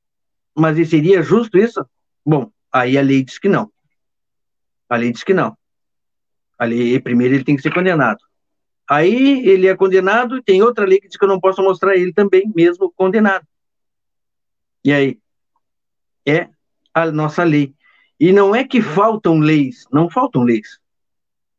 [0.56, 1.84] mas seria justo isso?
[2.24, 3.72] Bom, aí a lei diz que não.
[4.90, 5.58] A lei diz que não.
[6.58, 8.20] A lei, primeiro, ele tem que ser condenado.
[8.90, 11.96] Aí ele é condenado e tem outra lei que diz que eu não posso mostrar
[11.96, 13.46] ele também, mesmo condenado.
[14.84, 15.20] E aí?
[16.26, 16.50] É
[16.94, 17.76] a nossa lei.
[18.20, 20.80] E não é que faltam leis, não faltam leis.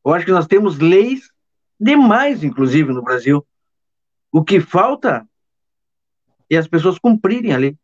[0.05, 1.31] Eu acho que nós temos leis
[1.79, 3.47] demais, inclusive, no Brasil.
[4.33, 5.27] O que falta
[6.51, 7.77] e as pessoas cumprirem a lei.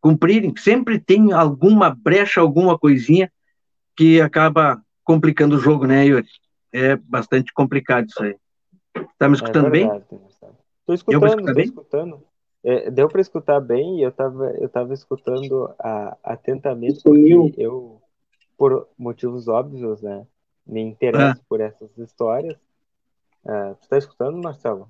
[0.00, 0.54] Cumprirem.
[0.56, 3.32] Sempre tem alguma brecha, alguma coisinha
[3.98, 6.28] que acaba complicando o jogo, né, Yuri?
[6.72, 8.36] É bastante complicado isso aí.
[9.18, 10.20] Tá me escutando é verdade, bem?
[10.28, 12.24] Estou escutando, estou escutando.
[12.62, 17.02] É, deu para escutar bem e eu estava eu tava escutando a, atentamente
[17.56, 18.00] eu,
[18.56, 20.24] por motivos óbvios, né,
[20.64, 21.44] me interesso ah.
[21.48, 22.56] por essas histórias.
[23.44, 24.88] Tu está escutando, Marcelo?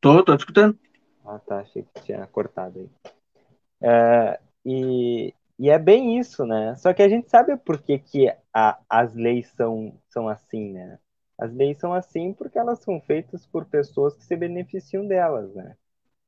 [0.00, 0.76] Tô, tô escutando.
[1.24, 1.60] Ah, tá.
[1.60, 2.90] Achei que tinha cortado aí.
[3.80, 6.74] É, e, e é bem isso, né?
[6.74, 10.98] Só que a gente sabe por que, que a, as leis são, são assim, né?
[11.38, 15.76] As leis são assim porque elas são feitas por pessoas que se beneficiam delas, né?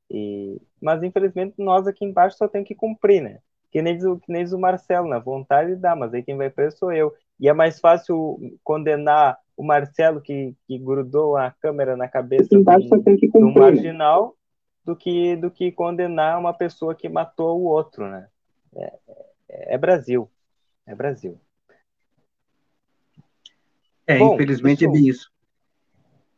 [0.09, 3.39] E, mas infelizmente nós aqui embaixo só tem que cumprir, né?
[3.73, 6.93] Que nem, que nem o Marcelo, na vontade dá, mas aí quem vai preso sou
[6.93, 7.13] eu.
[7.37, 12.63] E é mais fácil condenar o Marcelo que, que grudou a câmera na cabeça do,
[12.63, 14.33] do marginal
[14.85, 18.29] do que, do que condenar uma pessoa que matou o outro, né?
[18.77, 18.93] É,
[19.49, 20.29] é, é Brasil.
[20.85, 21.39] É Brasil.
[24.07, 25.31] É, Bom, infelizmente é bem isso.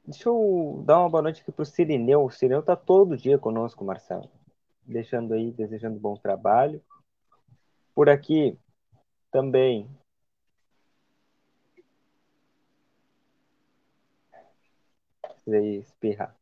[0.06, 2.24] Deixa eu dar uma boa noite aqui para o Sirineu.
[2.24, 4.32] O Sirineu está todo dia conosco, Marcelo.
[4.86, 6.82] Deixando aí, desejando bom trabalho.
[7.94, 8.58] Por aqui
[9.30, 9.90] também.
[15.22, 16.34] Precisei espirrar.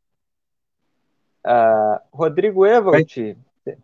[1.43, 3.17] Uh, Rodrigo Evalt,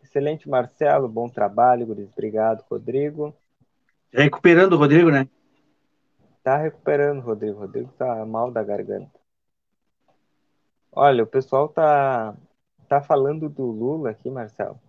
[0.04, 2.12] excelente Marcelo, bom trabalho, Guris.
[2.12, 3.36] Obrigado, Rodrigo.
[4.14, 5.28] Recuperando o Rodrigo, né?
[6.44, 7.60] Tá recuperando, Rodrigo.
[7.60, 9.12] Rodrigo tá mal da garganta.
[10.92, 12.36] Olha, o pessoal tá,
[12.88, 14.80] tá falando do Lula aqui, Marcelo.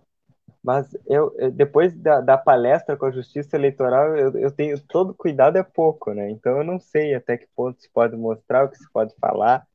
[0.63, 5.57] Mas eu, depois da, da palestra com a Justiça Eleitoral, eu, eu tenho todo cuidado
[5.57, 6.29] é pouco, né?
[6.29, 9.67] Então eu não sei até que ponto se pode mostrar, o que se pode falar.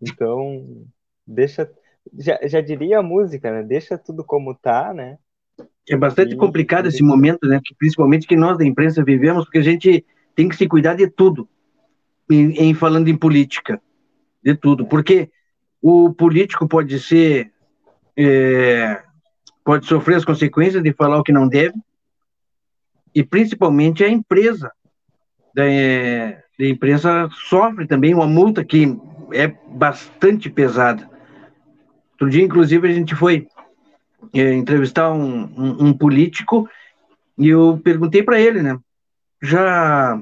[0.00, 0.86] Então,
[1.26, 1.70] deixa
[2.18, 3.62] já, já diria a música, né?
[3.62, 5.18] Deixa tudo como tá, né?
[5.88, 7.60] É bastante e, complicado esse momento, né?
[7.64, 10.04] Que, principalmente que nós da imprensa vivemos, porque a gente
[10.34, 11.48] tem que se cuidar de tudo,
[12.30, 13.80] em, em falando em política,
[14.42, 15.30] de tudo, porque
[15.80, 17.52] o político pode ser,
[18.16, 19.02] é,
[19.64, 21.74] pode sofrer as consequências de falar o que não deve,
[23.14, 24.70] e principalmente a empresa
[25.54, 28.94] da, é, da imprensa sofre também uma multa que
[29.32, 31.15] é bastante pesada.
[32.16, 33.46] Outro dia, inclusive, a gente foi
[34.32, 36.68] é, entrevistar um, um, um, político
[37.38, 38.78] e eu perguntei para ele, né?
[39.42, 40.20] Já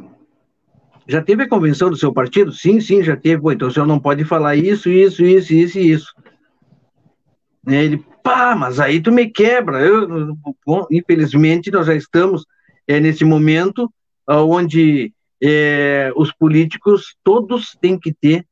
[1.07, 2.51] já teve a convenção do seu partido?
[2.51, 3.41] Sim, sim, já teve.
[3.43, 6.15] Pô, então o senhor não pode falar isso, isso, isso, isso e isso.
[7.65, 9.83] Né, ele Pá, mas aí tu me quebra.
[9.83, 10.35] Eu,
[10.67, 12.47] bom, infelizmente, nós já estamos
[12.89, 13.93] é, nesse momento
[14.27, 18.47] onde é, os políticos todos têm que ter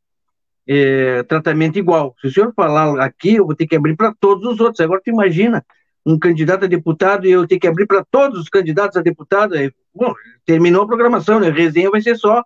[0.66, 2.14] é, tratamento igual.
[2.20, 4.80] Se o senhor falar aqui, eu vou ter que abrir para todos os outros.
[4.80, 5.64] Agora, tu imagina
[6.04, 9.54] um candidato a deputado e eu ter que abrir para todos os candidatos a deputado.
[9.94, 10.12] Bom,
[10.44, 11.48] terminou a programação, né?
[11.48, 12.44] A resenha vai ser só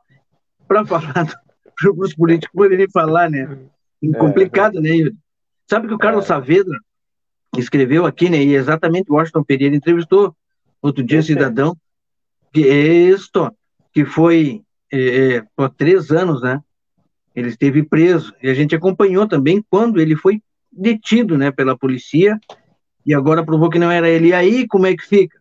[0.69, 1.13] para falar,
[1.81, 3.59] para os políticos poderem falar, né?
[4.03, 5.17] É, complicado, né, Yuri?
[5.69, 6.29] Sabe que o Carlos é.
[6.29, 6.79] Saavedra
[7.57, 8.43] escreveu aqui, né?
[8.43, 10.37] E exatamente o Washington Pereira entrevistou
[10.81, 11.77] outro dia cidadão,
[12.53, 13.51] que é isto,
[13.93, 14.63] que foi
[14.93, 16.63] é, é, por três anos, né?
[17.37, 22.41] Ele esteve preso e a gente acompanhou também quando ele foi detido, né, pela polícia
[23.05, 24.29] e agora provou que não era ele.
[24.29, 25.39] E aí, como é que fica?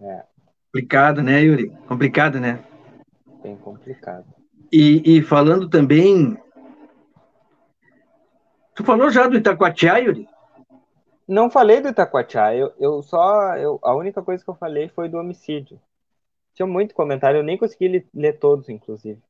[0.00, 0.24] É.
[0.66, 1.68] Complicado, né, Yuri?
[1.86, 2.64] Complicado, né?
[3.42, 4.24] Bem complicado.
[4.72, 6.36] E, e falando também.
[8.74, 10.26] Tu falou já do Itacoatiá, Yuri?
[11.28, 12.56] Não falei do Itacoatiá.
[12.56, 13.54] Eu, eu só.
[13.56, 15.78] Eu, a única coisa que eu falei foi do homicídio.
[16.54, 19.20] Tinha muito comentário, eu nem consegui ler, ler todos, inclusive.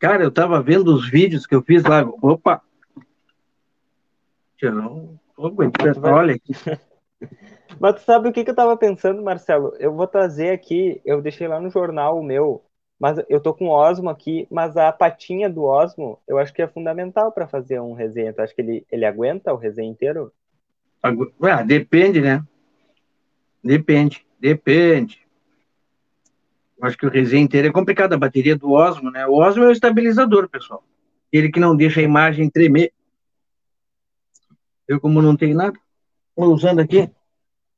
[0.00, 2.02] Cara, eu tava vendo os vídeos que eu fiz lá.
[2.22, 2.62] Opa!
[4.62, 5.20] Não,
[6.02, 6.40] olha.
[7.78, 9.74] Mas tu sabe o que, que eu tava pensando, Marcelo?
[9.78, 12.62] Eu vou trazer aqui, eu deixei lá no jornal o meu,
[12.98, 16.60] mas eu tô com o Osmo aqui, mas a patinha do Osmo eu acho que
[16.60, 18.32] é fundamental para fazer um resenha.
[18.32, 20.32] Tu acha que ele, ele aguenta o resenha inteiro?
[21.02, 22.42] Ah, depende, né?
[23.62, 25.26] Depende, depende.
[26.82, 28.12] Acho que o resenha inteiro é complicado.
[28.12, 29.26] A bateria do Osmo, né?
[29.26, 30.82] O Osmo é o estabilizador, pessoal.
[31.32, 32.92] Ele que não deixa a imagem tremer.
[34.88, 35.78] Eu, como não tenho nada,
[36.30, 37.08] estou usando aqui,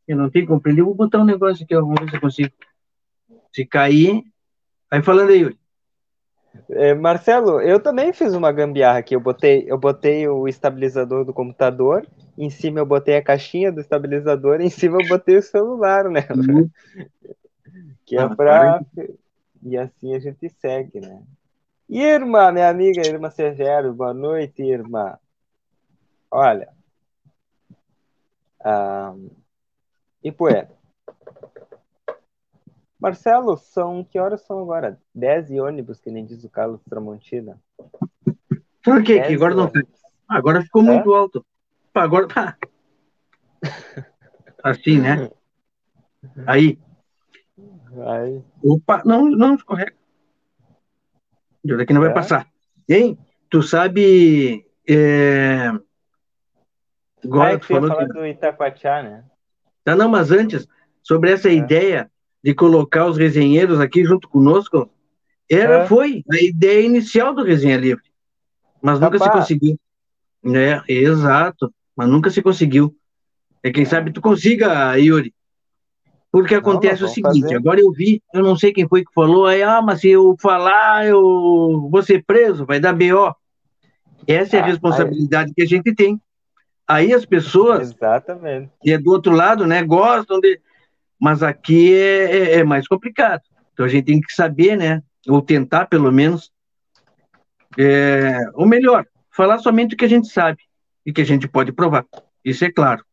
[0.08, 2.20] eu não tenho como prender, vou botar um negócio aqui, ó, vamos ver se eu
[2.20, 2.52] consigo.
[3.52, 4.22] Se cair.
[4.90, 5.58] Aí falando aí, Yuri.
[6.70, 9.14] É, Marcelo, eu também fiz uma gambiarra aqui.
[9.14, 13.80] Eu botei, eu botei o estabilizador do computador, em cima eu botei a caixinha do
[13.80, 16.26] estabilizador, em cima eu botei o celular, né?
[16.30, 16.70] Uhum.
[18.04, 18.84] Que é ah, pra.
[19.62, 21.22] E assim a gente segue, né?
[21.88, 25.18] Irma, minha amiga Irma Severo, boa noite, Irma.
[26.30, 26.72] Olha,
[28.64, 29.14] ah,
[30.22, 30.68] Ipué.
[33.00, 35.00] Marcelo, são que horas são agora?
[35.12, 37.60] 10 e ônibus, que nem diz o Carlos Tramontina.
[38.84, 39.20] Por quê?
[39.20, 39.70] Que agora não
[40.28, 40.84] Agora ficou é?
[40.86, 41.44] muito alto.
[41.92, 42.56] Agora tá.
[44.62, 45.28] Assim, né?
[46.46, 46.78] Aí.
[48.06, 48.42] Aí.
[48.62, 49.92] Opa, não, não, escorrega.
[51.64, 52.06] Daqui não é?
[52.06, 52.46] vai passar.
[52.88, 53.18] Hein?
[53.50, 54.66] Tu sabe.
[54.88, 55.70] É...
[57.24, 58.06] Agora ah, tu falou que...
[58.06, 59.24] do Itacoatiá, né?
[59.84, 60.66] Tá, não, mas antes,
[61.02, 61.54] sobre essa é.
[61.54, 62.10] ideia
[62.42, 64.90] de colocar os resenheiros aqui junto conosco,
[65.48, 65.86] era, é.
[65.86, 68.04] foi a ideia inicial do Resenha Livre.
[68.80, 69.78] Mas nunca se conseguiu.
[70.44, 71.72] É, exato.
[71.94, 72.96] Mas nunca se conseguiu.
[73.62, 75.32] É quem sabe tu consiga, Yuri.
[76.32, 77.56] Porque acontece não, o seguinte, fazer.
[77.56, 80.34] agora eu vi, eu não sei quem foi que falou, aí, ah, mas se eu
[80.40, 83.36] falar, eu vou ser preso, vai dar BO.
[84.26, 85.54] Essa é a ah, responsabilidade aí.
[85.54, 86.18] que a gente tem.
[86.88, 87.90] Aí as pessoas.
[87.90, 88.70] Exatamente.
[88.82, 89.82] E é do outro lado, né?
[89.82, 90.58] Gostam de.
[91.20, 93.42] Mas aqui é, é, é, mais complicado.
[93.74, 95.02] Então a gente tem que saber, né?
[95.28, 96.50] Ou tentar, pelo menos.
[97.78, 100.62] É, ou melhor, falar somente o que a gente sabe
[101.04, 102.06] e que a gente pode provar.
[102.42, 103.04] Isso é claro.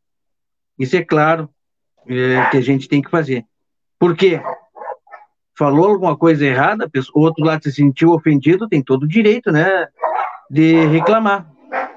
[0.77, 1.49] Isso é claro
[2.09, 3.45] é, que a gente tem que fazer.
[3.99, 4.41] Por quê?
[5.57, 9.87] Falou alguma coisa errada, o outro lado se sentiu ofendido, tem todo o direito, né?
[10.49, 11.45] De reclamar.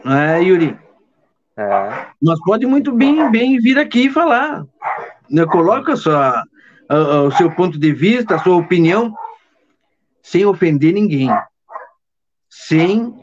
[0.05, 0.77] Não é, Yuri?
[1.57, 2.07] É.
[2.21, 4.65] Mas pode muito bem, bem vir aqui e falar.
[5.31, 5.47] Né?
[5.47, 6.43] Coloca sua,
[6.91, 9.15] o seu ponto de vista, a sua opinião,
[10.23, 11.31] sem ofender ninguém.
[12.51, 13.15] Sem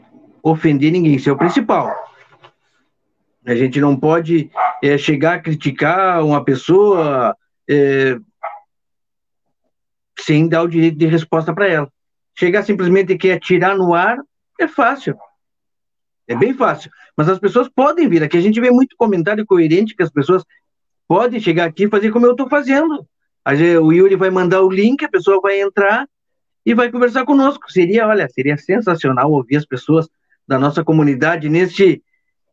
[0.42, 1.14] ofender ninguém.
[1.14, 1.94] Isso é o principal.
[3.46, 4.50] A gente não pode
[4.82, 7.36] é, chegar a criticar uma pessoa
[7.68, 8.18] é,
[10.18, 11.92] sem dar o direito de resposta para ela.
[12.38, 14.18] Chegar simplesmente e atirar no ar
[14.58, 15.16] é fácil.
[16.26, 16.90] É bem fácil.
[17.16, 18.36] Mas as pessoas podem vir aqui.
[18.36, 20.44] A gente vê muito comentário coerente que as pessoas
[21.08, 23.06] podem chegar aqui e fazer como eu estou fazendo.
[23.82, 26.06] O Yuri vai mandar o link, a pessoa vai entrar
[26.64, 27.70] e vai conversar conosco.
[27.70, 30.08] Seria, olha, seria sensacional ouvir as pessoas
[30.46, 32.02] da nossa comunidade neste,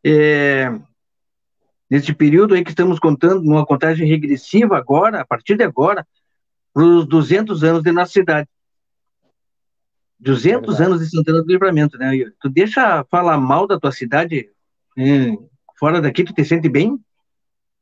[0.03, 0.71] é,
[1.89, 6.05] neste período aí que estamos contando, numa contagem regressiva agora, a partir de agora,
[6.73, 8.47] para os 200 anos de nossa cidade.
[10.19, 12.11] 200 é anos de Santana do Livramento, né?
[12.39, 14.49] Tu deixa falar mal da tua cidade
[15.77, 16.99] fora daqui, tu te sente bem?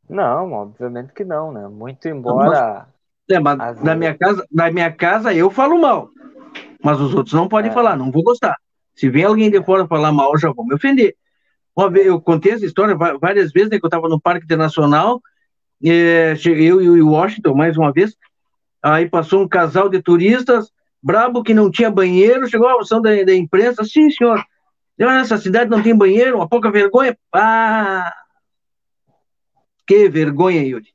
[0.09, 1.67] Não, obviamente que não, né?
[1.67, 2.87] Muito embora.
[3.29, 3.97] É, mas na, vezes...
[3.97, 6.09] minha casa, na minha casa eu falo mal,
[6.83, 7.73] mas os outros não podem é.
[7.73, 8.55] falar, não vou gostar.
[8.93, 11.15] Se vem alguém de fora falar mal, já vou me ofender.
[12.05, 15.21] Eu contei essa história várias vezes, né, que eu estava no Parque Internacional,
[15.83, 18.15] é, eu e o Washington, mais uma vez,
[18.81, 20.71] aí passou um casal de turistas,
[21.03, 24.41] brabo que não tinha banheiro, chegou a ação da, da imprensa, sim, senhor,
[24.97, 27.17] essa cidade não tem banheiro, uma pouca vergonha.
[27.33, 28.13] Ah!
[29.85, 30.93] Que vergonha, Yuri.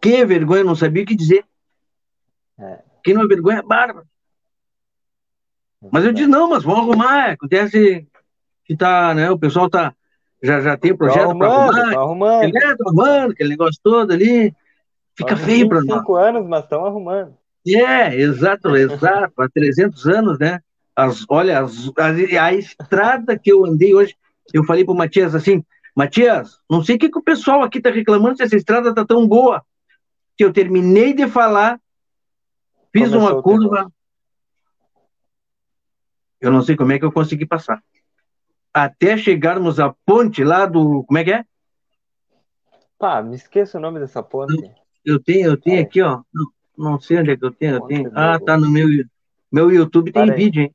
[0.00, 1.44] Que vergonha, não sabia o que dizer.
[2.58, 2.78] É.
[3.02, 4.06] Que não é vergonha bárbara.
[5.92, 7.32] Mas eu disse, não, mas vamos arrumar.
[7.32, 8.06] Acontece
[8.68, 9.30] que tá, né?
[9.30, 9.94] O pessoal tá,
[10.42, 11.90] já, já tem projeto para arrumar.
[11.90, 12.44] Tá arrumando.
[12.44, 14.54] Aquele, tá arrumando, aquele negócio todo ali.
[15.16, 15.98] Fica Faz feio para nós.
[15.98, 17.34] cinco anos, mas estão arrumando.
[17.66, 19.40] É, exato, exato.
[19.40, 20.60] Há 300 anos, né?
[20.94, 24.14] As, olha, as, a, a estrada que eu andei hoje,
[24.52, 25.64] eu falei pro Matias assim,
[25.96, 29.04] Matias, não sei o que, que o pessoal aqui tá reclamando se essa estrada tá
[29.04, 29.64] tão boa.
[30.36, 31.80] Que eu terminei de falar,
[32.92, 33.90] fiz Começou uma curva.
[36.40, 37.82] Eu não sei como é que eu consegui passar.
[38.84, 41.02] Até chegarmos à ponte lá do.
[41.04, 41.44] Como é que é?
[42.96, 44.70] Pá, me esqueça o nome dessa ponte.
[45.04, 45.80] Eu tenho, eu tenho é.
[45.80, 46.22] aqui, ó.
[46.32, 47.74] Não, não, sei onde é que eu tenho.
[47.76, 48.12] Eu tenho.
[48.14, 48.86] Ah, tá no meu,
[49.50, 50.74] meu YouTube, tem vídeo, hein?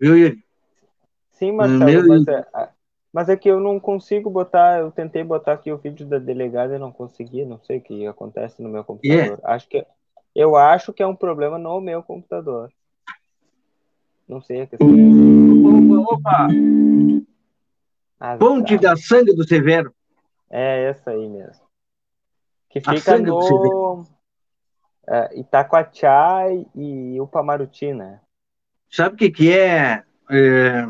[0.00, 0.42] Viu, Yuri?
[1.32, 2.68] Sim, Marcelo, mas, é,
[3.12, 6.76] mas é que eu não consigo botar, eu tentei botar aqui o vídeo da delegada
[6.76, 9.16] e não consegui, não sei o que acontece no meu computador.
[9.16, 9.40] Yeah.
[9.44, 9.84] Acho que
[10.34, 12.72] eu acho que é um problema no meu computador.
[14.26, 14.88] Não sei a questão.
[14.88, 16.48] Opa, opa.
[18.24, 19.92] Ah, Ponte da Sangue do Severo.
[20.48, 21.66] É essa aí mesmo.
[22.70, 24.06] Que fica no
[25.08, 28.20] é, Itacoatiá e Upamaruti, né?
[28.88, 30.84] Sabe o que, que é, é,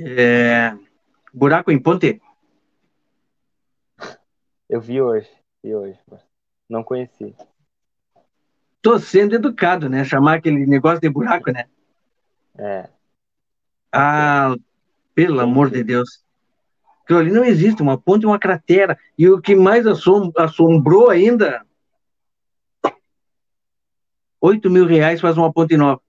[0.00, 0.76] é,
[1.32, 2.20] buraco em ponte?
[4.68, 5.30] Eu vi hoje,
[5.62, 6.00] vi hoje,
[6.68, 7.32] não conheci.
[8.80, 10.04] Tô sendo educado, né?
[10.04, 11.68] Chamar aquele negócio de buraco, né?
[12.58, 12.88] É.
[13.92, 14.56] Ah,
[15.14, 16.22] pelo amor de Deus.
[17.02, 18.98] Aquilo ali não existe, uma ponte é uma cratera.
[19.18, 21.64] E o que mais assombrou ainda,
[24.40, 26.00] 8 mil reais faz uma ponte nova.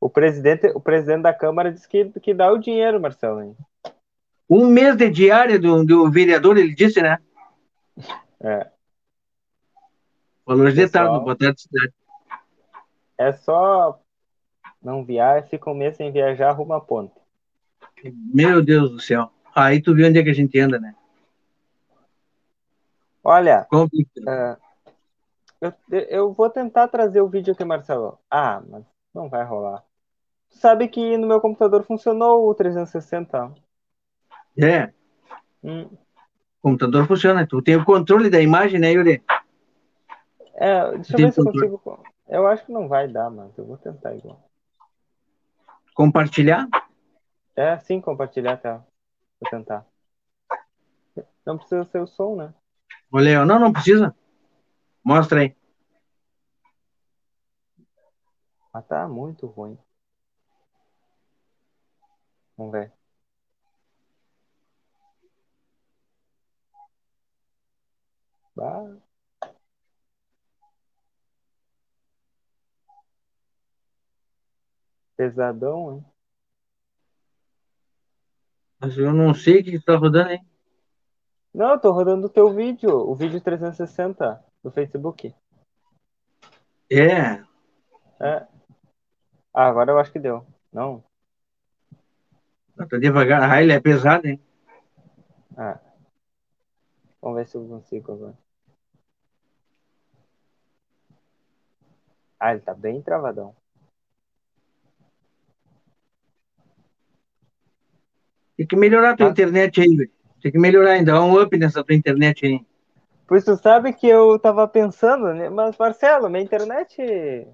[0.00, 3.42] O presidente, o presidente da Câmara disse que, que dá o dinheiro, Marcelo.
[3.42, 3.56] Hein?
[4.48, 7.18] Um mês de diária do, do vereador, ele disse, né?
[8.40, 8.70] É.
[10.46, 11.92] Valores de tarde, Boa Cidade.
[13.18, 14.00] É só
[14.82, 17.14] não viaja, fica um mês sem viajar, arruma a ponte.
[18.32, 19.30] Meu Deus do céu.
[19.54, 20.94] Aí tu viu onde é que a gente anda, né?
[23.22, 24.56] Olha, uh,
[25.60, 28.18] eu, eu vou tentar trazer o vídeo aqui, Marcelo.
[28.30, 29.84] Ah, mas não vai rolar
[30.50, 33.52] sabe que no meu computador funcionou o 360.
[34.56, 34.92] É.
[35.62, 35.84] Hum.
[35.84, 37.46] O computador funciona.
[37.46, 39.22] Tu tem o controle da imagem, né, Yuri?
[40.54, 42.04] É, deixa eu ver se eu consigo.
[42.28, 44.47] Eu acho que não vai dar, mas eu vou tentar igual.
[45.98, 46.68] Compartilhar?
[47.56, 48.86] É, sim, compartilhar, tá.
[49.40, 49.84] Vou tentar.
[51.44, 52.54] Não precisa ser o som, né?
[53.12, 54.14] Olha, não, não precisa.
[55.02, 55.56] Mostra aí.
[58.72, 59.76] Mas tá muito ruim.
[62.56, 62.92] Vamos ver.
[68.54, 69.07] Bah.
[75.18, 76.04] Pesadão, hein?
[78.80, 80.46] Mas eu não sei o que tá rodando, hein?
[81.52, 85.34] Não, eu tô rodando o teu vídeo, o vídeo 360 do Facebook.
[86.88, 87.42] É.
[88.20, 88.46] É.
[89.52, 90.46] Ah, agora eu acho que deu.
[90.72, 91.02] Não.
[92.76, 93.42] Tá devagar.
[93.42, 94.40] Ah, ele é pesado, hein?
[95.56, 95.80] Ah.
[97.20, 98.38] Vamos ver se eu consigo agora.
[102.38, 103.56] Ah, ele tá bem travadão.
[108.58, 109.30] Tem que melhorar a tua ah.
[109.30, 110.10] internet aí,
[110.42, 112.66] Tem que melhorar ainda, dar um up nessa tua internet aí.
[113.24, 115.48] Pois tu sabe que eu tava pensando, né?
[115.48, 117.46] Mas, Marcelo, minha internet.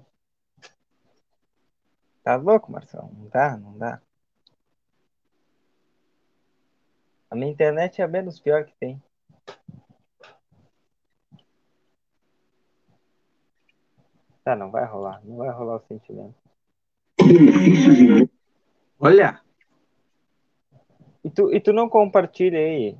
[2.23, 3.11] Tá louco, Marcelo?
[3.15, 4.01] Não dá, não dá.
[7.29, 8.99] A minha internet é a menos pior que tem.
[14.43, 15.21] Tá, não vai rolar.
[15.23, 16.33] Não vai rolar o sentimento.
[18.99, 19.44] Olha!
[21.25, 22.95] E tu, e tu não compartilha aí?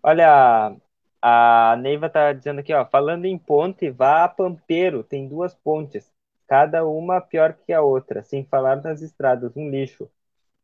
[0.00, 0.76] Olha,
[1.20, 2.86] a Neiva tá dizendo aqui, ó.
[2.86, 5.02] Falando em ponte, vá a Pampeiro.
[5.02, 6.12] Tem duas pontes.
[6.46, 8.22] Cada uma pior que a outra.
[8.22, 9.56] Sem falar nas estradas.
[9.56, 10.08] Um lixo.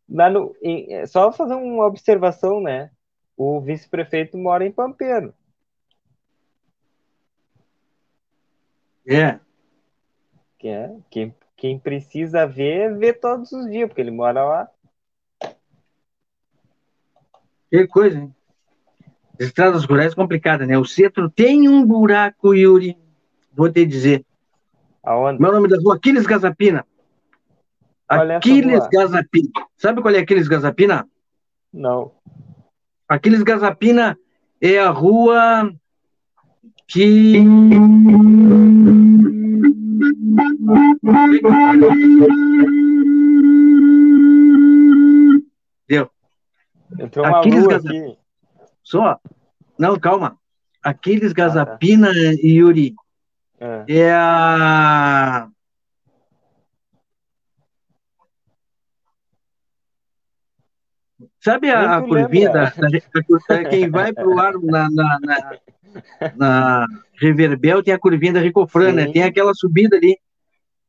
[0.08, 2.92] Lá no, em, é, só fazer uma observação, né?
[3.36, 5.34] O vice-prefeito mora em Pampeiro.
[9.08, 9.40] É.
[10.56, 10.96] Que é?
[11.10, 14.70] Quem, quem precisa ver, vê todos os dias, porque ele mora lá.
[17.70, 18.34] Que coisa, hein?
[19.38, 20.76] Estradas rurais é complicada, né?
[20.76, 22.96] O centro tem um buraco, Yuri.
[23.54, 24.24] Vou te dizer.
[25.02, 25.40] Aonde?
[25.40, 26.84] Meu nome da rua Aquiles Gazapina.
[28.06, 29.48] Qual é Aquiles Gazapina.
[29.76, 31.08] Sabe qual é Aquiles Gazapina?
[31.72, 32.12] Não.
[33.08, 34.18] Aquiles Gazapina
[34.60, 35.72] é a rua
[36.86, 37.38] que.
[46.98, 48.18] Entrou uma Aquiles lua aqui.
[48.82, 49.18] Só.
[49.78, 50.38] Não, calma.
[50.82, 52.40] Aquiles Gazapina, ah, tá.
[52.42, 52.94] Yuri,
[53.60, 53.84] é.
[53.88, 55.48] é a.
[61.38, 65.58] Sabe a, a curvinha da, da, Quem vai para o ar na, na, na,
[66.36, 69.10] na, Reverbel tem a curvinha da Recofran, né?
[69.10, 70.18] Tem aquela subida ali.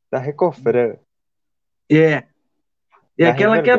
[0.09, 0.95] Da Recofran.
[1.89, 2.30] É.
[3.21, 3.77] É da aquela que é,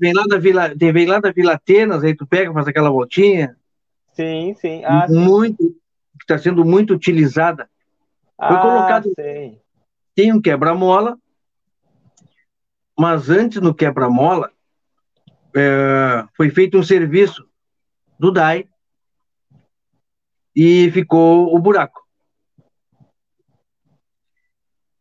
[0.00, 3.56] vem lá da Vila, vem lá da Vila Atenas, aí tu pega, faz aquela voltinha.
[4.12, 4.84] Sim, sim.
[4.84, 5.76] Ah, muito, sim.
[6.20, 7.68] está sendo muito utilizada.
[8.36, 9.10] Foi ah, colocado.
[9.16, 9.60] Sei.
[10.14, 11.18] Tem um quebra-mola,
[12.96, 14.52] mas antes no quebra-mola
[15.56, 17.44] é, foi feito um serviço
[18.16, 18.68] do DAI
[20.54, 22.06] e ficou o buraco.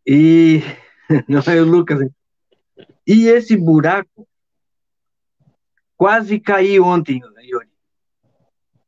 [0.04, 0.64] E
[1.30, 2.02] não é o Lucas.
[2.02, 2.10] Hein?
[3.06, 4.28] E esse buraco
[5.98, 7.68] quase caiu ontem, Yuri.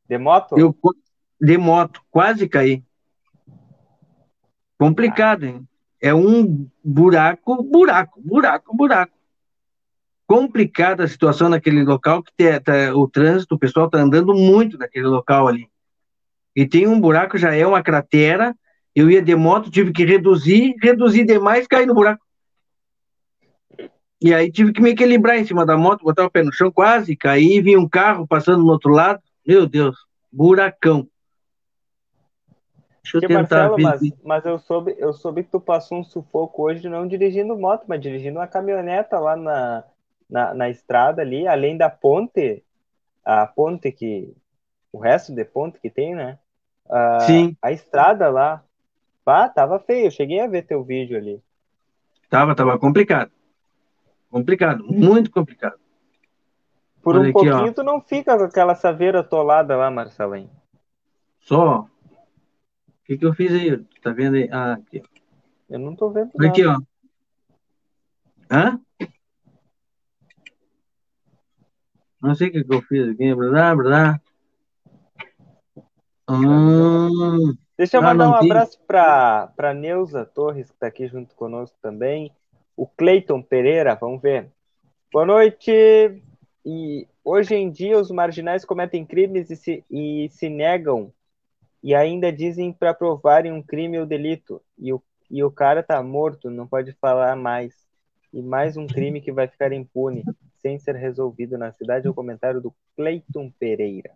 [0.08, 0.58] De moto?
[0.58, 0.76] Eu,
[1.40, 2.84] de moto, quase caí.
[4.78, 5.68] Complicado, hein?
[6.02, 9.16] É um buraco, buraco, buraco, buraco.
[10.28, 15.08] Complicada a situação naquele local, que tá, o trânsito, o pessoal está andando muito naquele
[15.08, 15.70] local ali.
[16.56, 18.56] E tem um buraco, já é uma cratera.
[18.94, 22.25] Eu ia de moto, tive que reduzir, reduzir demais, cair no buraco.
[24.26, 26.72] E aí tive que me equilibrar em cima da moto, botar o pé no chão,
[26.72, 29.22] quase caí, vi um carro passando no outro lado.
[29.46, 29.96] Meu Deus,
[30.32, 31.08] buracão.
[33.04, 36.64] Deixa eu tentar Marcelo, mas, mas, eu, soube, eu soube que tu passou um sufoco
[36.64, 39.84] hoje não dirigindo moto, mas dirigindo uma caminhoneta lá na,
[40.28, 42.64] na, na estrada ali, além da ponte,
[43.24, 44.36] a ponte que.
[44.92, 46.40] O resto de ponte que tem, né?
[46.90, 47.56] A, Sim.
[47.62, 48.64] A estrada lá.
[49.24, 50.08] Pá, tava feio.
[50.08, 51.40] Eu cheguei a ver teu vídeo ali.
[52.28, 53.35] Tava, tava complicado.
[54.36, 55.80] Complicado, muito complicado.
[57.02, 57.72] Por Olha um aqui, pouquinho ó.
[57.72, 60.52] tu não fica com aquela saveira atolada lá, Marcelinho.
[61.40, 61.84] Só.
[61.84, 61.88] O
[63.06, 63.82] que, que eu fiz aí?
[64.04, 64.50] Tá vendo aí?
[64.52, 65.02] Ah, aqui.
[65.70, 66.32] Eu não tô vendo.
[66.36, 66.50] Nada.
[66.50, 66.78] Aqui, ó.
[68.52, 68.82] Hã?
[72.22, 73.34] Não sei o que, que eu fiz aqui.
[73.34, 74.22] Blá, blá.
[76.30, 78.52] Hum, Deixa eu ah, mandar um tem...
[78.52, 82.36] abraço para Neuza Torres, que está aqui junto conosco também.
[82.76, 84.52] O Cleiton Pereira, vamos ver.
[85.12, 85.72] Boa noite.
[86.66, 91.14] E hoje em dia os marginais cometem crimes e se, e se negam
[91.86, 94.60] e ainda dizem para provarem um crime ou delito.
[94.76, 97.76] E o, e o cara tá morto, não pode falar mais.
[98.34, 100.24] E mais um crime que vai ficar impune,
[100.64, 102.08] sem ser resolvido na cidade.
[102.08, 104.12] É o comentário do Cleiton Pereira.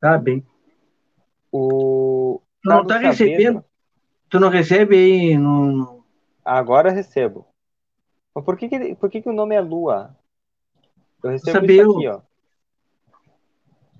[0.00, 0.44] Tá bem.
[1.52, 2.40] O.
[2.62, 3.64] Tu não tá recebendo?
[4.28, 5.95] Tu não recebe aí no.
[6.46, 7.44] Agora recebo.
[8.32, 10.16] Mas por que, que, por que, que o nome é Lua?
[11.20, 12.20] Eu recebo Sabia isso aqui, ó.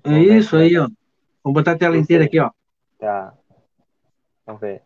[0.05, 0.87] É isso aí, ó.
[1.43, 2.49] Vou botar a tela inteira aqui, ó.
[2.97, 3.33] Tá.
[4.45, 4.81] Vamos ver.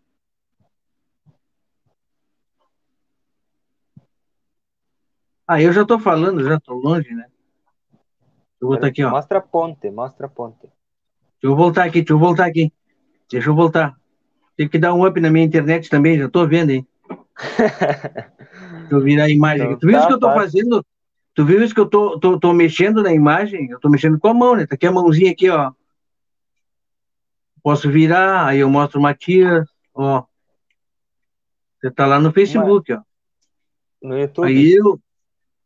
[5.45, 7.27] Ah, eu já tô falando, já tô longe, né?
[8.59, 9.11] Eu vou botar aqui, ó.
[9.11, 10.61] Mostra a ponte, mostra a ponte.
[10.61, 10.73] Deixa
[11.43, 12.73] eu voltar aqui, deixa eu voltar aqui.
[13.29, 13.95] Deixa eu voltar.
[14.57, 16.87] Tem que dar um up na minha internet também, já tô vendo, hein?
[18.91, 19.65] eu virar a imagem.
[19.65, 20.33] Então, tu viu tá, isso que eu tô tá.
[20.33, 20.85] fazendo?
[21.33, 23.69] Tu viu isso que eu tô, tô, tô mexendo na imagem?
[23.69, 24.65] Eu tô mexendo com a mão, né?
[24.65, 25.71] Tá aqui a mãozinha aqui, ó.
[27.63, 30.23] Posso virar, aí eu mostro o Matias, ó.
[31.79, 33.01] Você tá lá no Facebook, ó.
[34.01, 34.47] No YouTube.
[34.47, 34.99] Aí eu,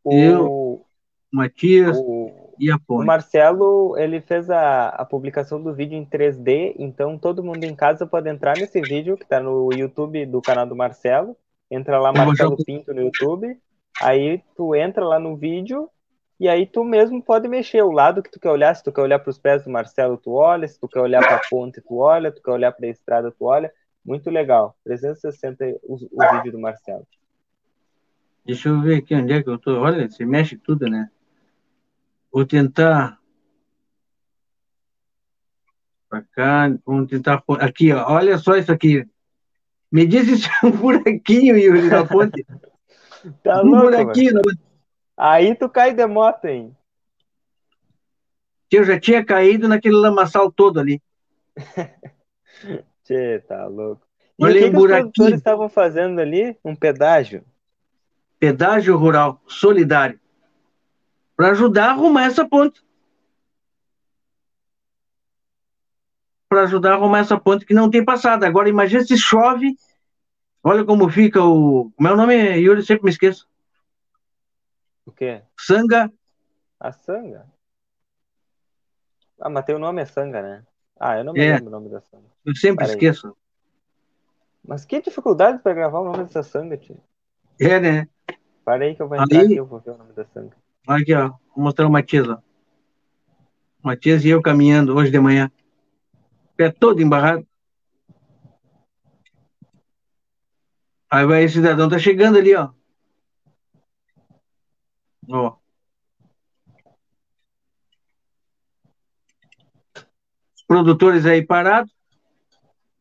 [0.04, 0.14] o...
[0.14, 0.86] eu,
[1.32, 7.18] Matias, o e O Marcelo, ele fez a, a publicação do vídeo em 3D, então
[7.18, 10.76] todo mundo em casa pode entrar nesse vídeo que está no YouTube do canal do
[10.76, 11.36] Marcelo.
[11.76, 13.60] Entra lá, Marcelo Pinto no YouTube.
[14.02, 15.90] Aí tu entra lá no vídeo
[16.40, 18.74] e aí tu mesmo pode mexer o lado que tu quer olhar.
[18.74, 20.68] Se tu quer olhar para os pés do Marcelo, tu olha.
[20.68, 22.30] Se tu quer olhar para a ponte, tu olha.
[22.30, 23.72] Se tu quer olhar para a estrada, tu olha.
[24.06, 24.76] Muito legal.
[24.84, 27.06] 360 o, o vídeo do Marcelo.
[28.46, 29.80] Deixa eu ver aqui onde é que eu tô.
[29.80, 31.10] Olha, você mexe tudo, né?
[32.32, 33.18] Vou tentar.
[36.10, 37.44] Para cá, vamos tentar.
[37.60, 39.06] Aqui, ó, olha só isso aqui.
[39.92, 42.46] Me diz se é um buraquinho, Yuri, na ponte.
[43.44, 44.60] tá um louco, buraquinho na ponte.
[45.18, 46.76] Aí tu cai de moto, hein?
[48.72, 51.02] Eu já tinha caído naquele lamaçal todo ali.
[53.06, 54.06] Tchê, tá louco.
[54.38, 56.58] E Olha o que, um que os produtores estavam fazendo ali?
[56.64, 57.46] Um pedágio?
[58.38, 60.20] Pedágio rural solidário.
[61.38, 62.84] Para ajudar a arrumar essa ponte.
[66.48, 68.48] Para ajudar a arrumar essa ponte que não tem passada.
[68.48, 69.76] Agora imagine se chove.
[70.64, 71.92] Olha como fica o.
[71.96, 72.84] Como é nome, Yuri?
[72.84, 73.48] Sempre me esqueço.
[75.06, 75.42] O quê?
[75.58, 76.12] Sanga.
[76.80, 77.46] A Sanga?
[79.40, 80.64] Ah, mas tem o nome é Sanga, né?
[81.00, 81.54] Ah, eu não me é.
[81.54, 82.26] lembro o nome da Sanga.
[82.46, 83.36] Eu sempre esqueço.
[84.64, 86.98] Mas que dificuldade para gravar o nome dessa Sanga, tio.
[87.60, 88.08] É, né?
[88.64, 89.46] Parei que eu vou entrar Aí...
[89.46, 90.56] aqui, eu vou ver o nome da Sanga.
[90.88, 91.30] Aqui, ó.
[91.56, 92.40] Vou mostrar o Matias, ó.
[93.84, 95.52] Matias e eu caminhando hoje de manhã.
[96.56, 97.46] Pé todo embarrado.
[101.10, 102.72] Aí vai, esse cidadão tá chegando ali, ó.
[105.30, 105.58] Ó.
[110.56, 111.94] Os produtores aí parados.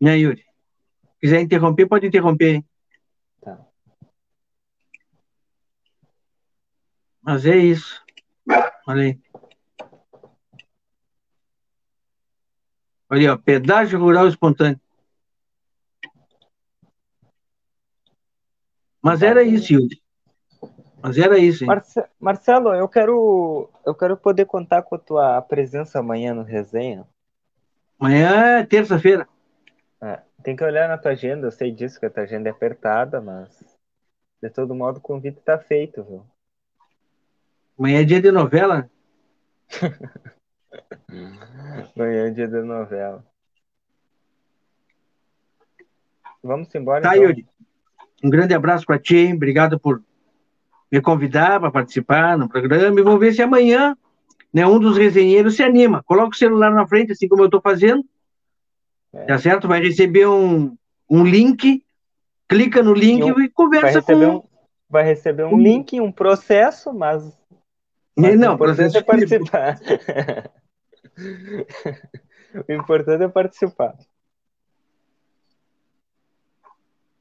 [0.01, 0.43] Né, Yuri?
[0.43, 2.69] Se quiser interromper, pode interromper, hein?
[3.41, 3.67] Tá.
[7.23, 8.05] Mas é isso.
[8.87, 9.24] Olha aí.
[13.15, 14.81] Olha ó, pedágio rural espontâneo.
[19.01, 20.03] Mas era isso, Yuri.
[21.01, 21.69] Mas era isso, hein?
[21.69, 27.07] Marce Marcelo, eu quero, eu quero poder contar com a tua presença amanhã no resenha.
[28.01, 29.29] Amanhã é terça-feira.
[30.03, 32.53] É, tem que olhar na tua agenda, eu sei disso, que a tua agenda é
[32.53, 33.49] apertada, mas
[34.43, 36.27] de todo modo o convite tá feito, viu?
[37.79, 38.91] Amanhã é dia de novela?
[41.97, 43.25] Amanhã é dia de novela.
[46.43, 47.03] Vamos embora.
[47.03, 47.29] Tá, então.
[47.29, 47.47] Yuri.
[48.23, 49.33] Um grande abraço para ti?
[49.35, 50.03] Obrigado por
[50.91, 53.97] me convidar para participar no programa e vamos ver se amanhã
[54.53, 56.03] né, um dos resenheiros se anima.
[56.05, 58.05] Coloca o celular na frente, assim como eu estou fazendo.
[59.13, 59.25] É.
[59.25, 59.69] Tá certo?
[59.69, 60.77] Vai receber um,
[61.11, 61.85] um link,
[62.49, 64.15] clica no link e, um, e conversa com.
[64.15, 64.43] Um,
[64.89, 67.25] vai receber um, um link, um processo, mas.
[68.17, 69.79] mas não, o importante é participar.
[72.69, 73.97] o importante é participar.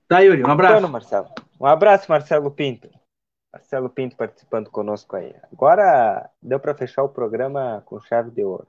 [0.08, 0.78] Tá, Yuri, um abraço.
[0.78, 1.30] Então, Marcelo.
[1.60, 2.90] Um abraço, Marcelo Pinto.
[3.52, 5.34] Marcelo Pinto participando conosco aí.
[5.52, 8.68] Agora deu para fechar o programa com chave de ouro.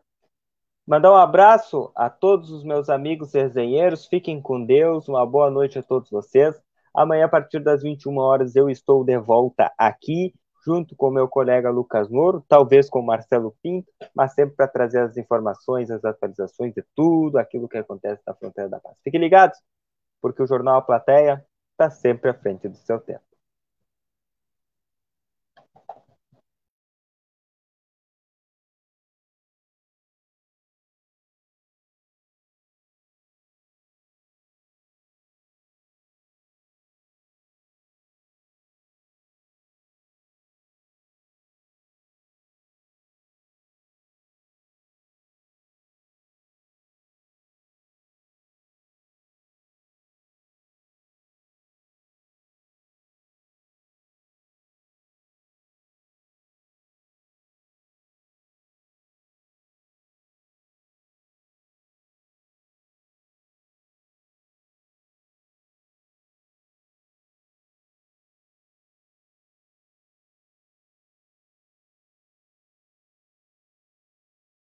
[0.87, 4.07] Mandar um abraço a todos os meus amigos resenheiros.
[4.07, 5.09] Fiquem com Deus.
[5.09, 6.55] Uma boa noite a todos vocês.
[6.95, 10.33] Amanhã, a partir das 21 horas, eu estou de volta aqui,
[10.65, 15.17] junto com meu colega Lucas Moro, talvez com Marcelo Pinto, mas sempre para trazer as
[15.17, 18.97] informações, as atualizações de tudo aquilo que acontece na fronteira da paz.
[19.03, 19.59] Fiquem ligados,
[20.21, 23.24] porque o Jornal A Plateia está sempre à frente do seu tempo.